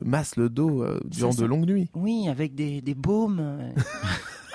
[0.00, 1.90] masse le dos euh, durant Ça, de longues nuits.
[1.94, 3.58] Oui, avec des, des baumes.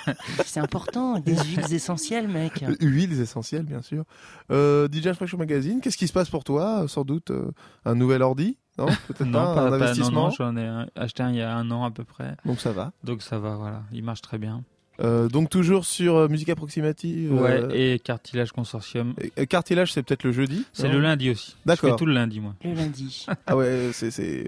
[0.45, 2.63] C'est important, des huiles essentielles, mec.
[2.81, 4.03] Huiles essentielles, bien sûr.
[4.51, 6.85] Euh, DJ Fresh Show Magazine, qu'est-ce qui se passe pour toi?
[6.87, 7.51] Sans doute euh,
[7.85, 8.85] un nouvel ordi Non?
[9.07, 10.23] Peut-être Non, pas, pas, un pas- investissement?
[10.27, 12.35] non, j'en ai acheté un il y a un an à peu près.
[12.45, 12.91] Donc ça va.
[13.03, 13.83] Donc ça va, voilà.
[13.91, 14.63] Il marche très bien.
[14.99, 17.31] Euh, donc toujours sur euh, Musique Approximative.
[17.31, 19.13] Ouais, euh, et Cartilage Consortium.
[19.35, 21.51] et- Cartilage, c'est peut-être le jeudi C'est le lundi aussi.
[21.51, 21.91] Je D'accord.
[21.91, 22.55] fais tout le lundi, moi.
[22.63, 23.27] Le lundi.
[23.45, 24.47] Ah ouais, c'est c'est,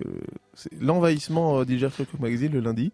[0.56, 2.92] c'est l'envahissement euh, DJ Fresh Show Magazine le lundi.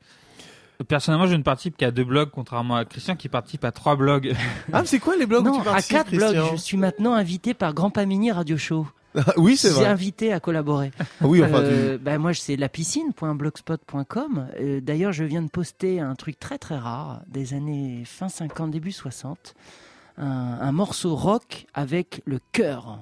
[0.87, 4.33] Personnellement, je ne participe qu'à deux blogs, contrairement à Christian qui participe à trois blogs.
[4.73, 6.37] Ah, mais c'est quoi les blogs où non, tu à quatre blogs.
[6.51, 8.87] Je suis maintenant invité par Grand Pamini Radio Show.
[9.37, 9.85] Oui, c'est vrai.
[9.85, 10.91] invité à collaborer.
[10.99, 14.47] Ah oui, enfin, Euh, bah, moi, c'est lapiscine.blogspot.com.
[14.59, 18.71] Euh, D'ailleurs, je viens de poster un truc très très rare des années fin 50,
[18.71, 19.53] début 60.
[20.17, 20.25] Un,
[20.61, 22.99] un morceau rock avec le cœur.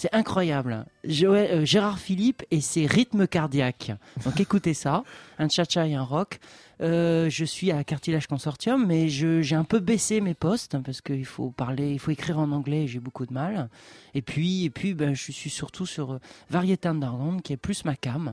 [0.00, 0.86] C'est incroyable.
[1.04, 3.92] Joël- euh, Gérard Philippe et ses rythmes cardiaques.
[4.24, 5.04] Donc écoutez ça,
[5.38, 6.38] un cha-cha et un rock.
[6.80, 11.02] Euh, je suis à Cartilage Consortium, mais j'ai un peu baissé mes postes hein, parce
[11.02, 13.68] qu'il faut parler, il faut écrire en anglais et j'ai beaucoup de mal.
[14.14, 17.84] Et puis, et puis ben, je suis surtout sur euh, Variety Underground qui est plus
[17.84, 18.32] ma cam.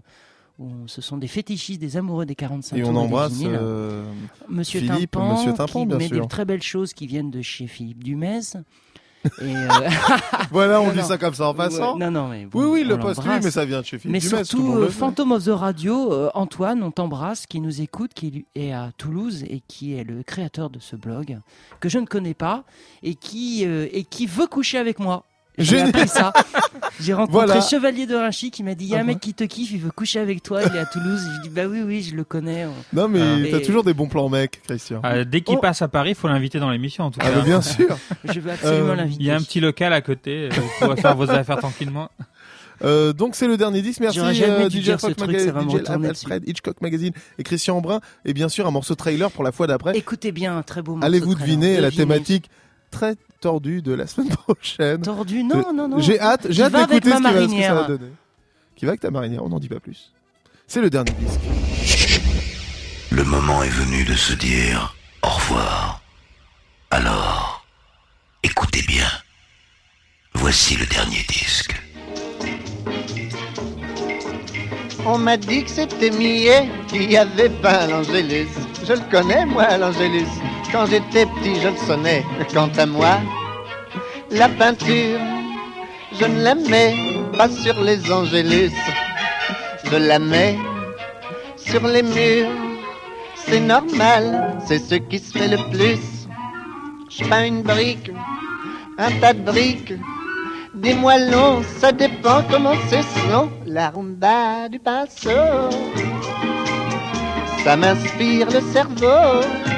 [0.60, 4.06] Où ce sont des fétichistes, des amoureux des 45 Et on embrasse euh,
[4.50, 6.22] Monsieur Philippe, Monsieur Tympan, qui bien met sûr.
[6.22, 8.40] des très belles choses qui viennent de chez Philippe Dumez.
[9.42, 9.68] Et euh,
[10.52, 11.04] Voilà, on Non, dit non.
[11.06, 11.94] ça comme ça en passant.
[11.94, 13.44] Ouais, non, non, mais bon, oui, oui, le poste, oui, l'embrasse.
[13.46, 14.90] mais ça vient de chez Philippe Mais le surtout, euh.
[14.90, 19.44] Phantom of the Radio, euh, Antoine, on t'embrasse, qui nous écoute, qui est à Toulouse
[19.50, 21.40] et qui est le créateur de ce blog,
[21.80, 22.64] que je ne connais pas,
[23.04, 25.24] et qui, euh, et qui veut coucher avec moi.
[25.58, 25.90] J'ai Génial.
[25.90, 26.34] appris ça.
[27.00, 27.62] J'ai rencontré Voilà.
[27.62, 29.72] Chevalier de Rinchy qui m'a dit il y a un Ah mec qui te kiffe,
[29.72, 31.22] il veut coucher avec toi, il est à Toulouse.
[31.38, 32.66] Je dis bah oui, oui, je le connais.
[32.94, 35.02] Non, mais Euh, t'as et- toujours des bons plans, mec, Christian.
[35.06, 35.62] Euh, dès qu'il Oh.
[35.62, 37.36] passe à Paris, il faut l'inviter dans l'émission en tout Ah, cas.
[37.38, 37.98] mais bien sûr.
[38.24, 39.22] Je veux absolument Euh, l'inviter.
[39.24, 42.10] Il y a un petit local à côté, euh, vous pourrez faire vos affaires tranquillement.
[42.84, 44.02] Euh, donc c'est le dernier disque.
[44.02, 48.50] Merci euh, DJ Fox truc, Magazine, DJ Alfred Hitchcock Magazine et Christian Embrun et bien
[48.50, 49.98] sûr un morceau trailer pour la fois d'après.
[49.98, 51.08] Écoutez bien, un très beau morceau.
[51.08, 52.52] Allez-vous deviner la thématique
[52.92, 55.02] très tordue de la semaine prochaine.
[55.02, 56.00] Tordu Non, non, non.
[56.00, 58.12] J'ai hâte, j'ai hâte d'écouter ce, qui va- ce que ça va donner.
[58.76, 60.12] Qui va avec ta marinière On n'en dit pas plus.
[60.68, 62.20] C'est le dernier disque.
[63.12, 66.02] Le moment est venu de se dire au revoir.
[66.92, 67.66] Alors,
[68.44, 69.08] écoutez bien.
[70.34, 71.76] Voici le dernier disque.
[75.06, 78.48] On m'a dit que c'était Millet qui avait peint l'Angélus.
[78.86, 80.28] Je le connais, moi, l'Angélus.
[80.72, 82.24] Quand j'étais petit, je le sonnais.
[82.54, 83.20] Quant à moi,
[84.32, 85.20] la peinture,
[86.20, 86.94] je ne la mets
[87.38, 88.74] pas sur les Angélus.
[89.86, 90.58] Je la mets
[91.56, 92.50] sur les murs.
[93.36, 96.28] C'est normal, c'est ce qui se fait le plus.
[97.10, 98.12] Je peins une brique,
[98.98, 99.94] un tas de briques.
[100.74, 105.30] Des moellons, ça dépend comment c'est selon la rumba du pinceau.
[107.64, 109.77] Ça m'inspire le cerveau.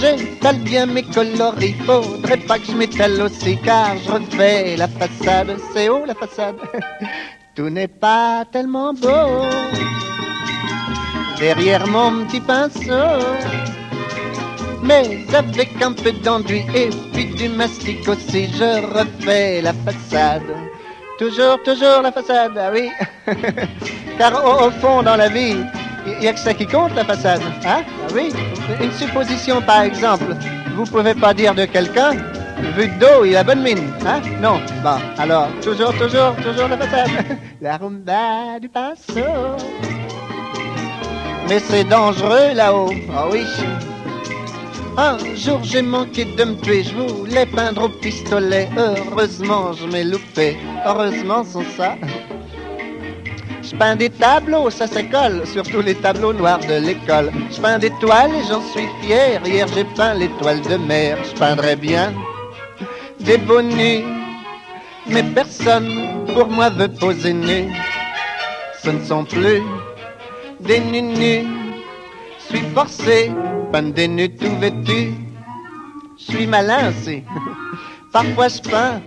[0.00, 5.56] J'étale bien mes coloris, faudrait pas que je m'étale aussi car je refais la façade.
[5.72, 6.56] C'est haut la façade,
[7.56, 9.46] tout n'est pas tellement beau.
[11.36, 13.24] Derrière mon petit pinceau,
[14.82, 20.54] mais avec un peu d'enduit et puis du mastic aussi, je refais la façade.
[21.18, 22.88] Toujours, toujours la façade, ah oui.
[24.18, 25.56] Car au, au fond, dans la vie,
[26.06, 27.42] il n'y a que ça qui compte, la façade.
[27.64, 27.82] Hein?
[27.84, 28.30] Ah oui.
[28.80, 30.36] Une supposition, par exemple.
[30.76, 32.12] Vous pouvez pas dire de quelqu'un,
[32.76, 33.92] vu de dos, il a bonne mine.
[34.06, 34.20] Hein?
[34.40, 34.60] Non.
[34.82, 37.10] Bon, alors, toujours, toujours, toujours la façade.
[37.60, 39.56] La rumba du pinceau.
[41.48, 42.92] Mais c'est dangereux là-haut.
[43.12, 43.44] Ah oui.
[44.96, 48.68] Un jour j'ai manqué de me tuer, je voulais peindre au pistolet.
[48.76, 51.96] Heureusement je m'ai loupé, heureusement sans ça.
[53.70, 57.30] Je peins des tableaux, ça s'école, surtout les tableaux noirs de l'école.
[57.50, 59.42] Je peins des toiles et j'en suis fier.
[59.44, 62.14] Hier j'ai peint l'étoile de mer, je peindrais bien
[63.20, 64.04] des beaux nus.
[65.06, 67.70] Mais personne pour moi veut poser nu.
[68.82, 69.62] Ce ne sont plus
[70.60, 71.46] des nus.
[72.38, 73.30] Je suis forcé,
[73.70, 75.12] peindre des nus tout vêtus.
[76.18, 77.22] Je suis malin aussi.
[78.12, 79.02] Parfois je peins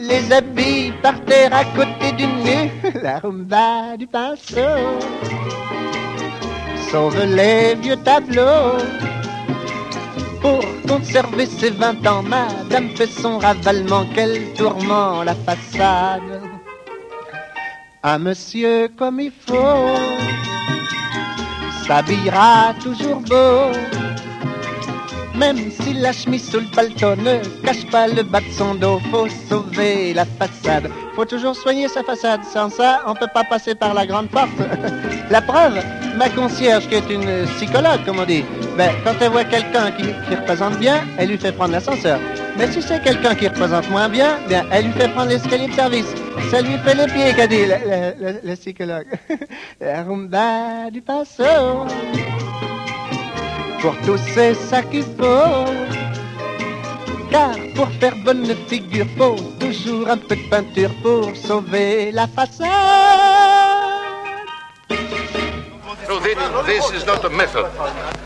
[0.00, 2.70] les habits par terre à côté du nu.
[3.02, 4.72] La rumba du pinceau
[6.90, 8.78] sauve les vieux tableaux.
[10.40, 14.06] Pour conserver ses vingt ans, madame fait son ravalement.
[14.14, 16.40] Quel tourment la façade.
[18.02, 19.94] Un monsieur comme il faut
[21.86, 24.09] s'habillera toujours beau.
[25.34, 29.00] Même si la chemise sous le paletot ne cache pas le bas de son dos,
[29.10, 30.90] faut sauver la façade.
[31.14, 32.40] Faut toujours soigner sa façade.
[32.44, 34.50] Sans ça, on peut pas passer par la grande porte.
[35.30, 35.78] la preuve,
[36.16, 38.44] ma concierge, qui est une psychologue, comme on dit,
[38.76, 40.04] ben, quand elle voit quelqu'un qui,
[40.34, 42.18] représente bien, elle lui fait prendre l'ascenseur.
[42.58, 45.74] Mais si c'est quelqu'un qui représente moins bien, bien, elle lui fait prendre l'escalier de
[45.74, 46.12] service.
[46.50, 49.06] Ça lui fait les pieds, qu'a dit le psychologue.
[49.80, 51.44] la rumba du passo.
[53.80, 55.64] Pour tous c'est ça qu'il faut.
[57.30, 62.68] Car pour faire bonne figure, faut toujours un peu de peinture pour sauver la façade.
[66.08, 67.66] No, this, this is not a method.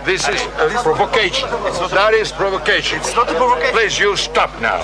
[0.07, 1.49] This is a provocation.
[1.91, 2.99] That is provocation.
[2.99, 3.75] It's not a provocation.
[3.75, 4.81] Please, you stop now.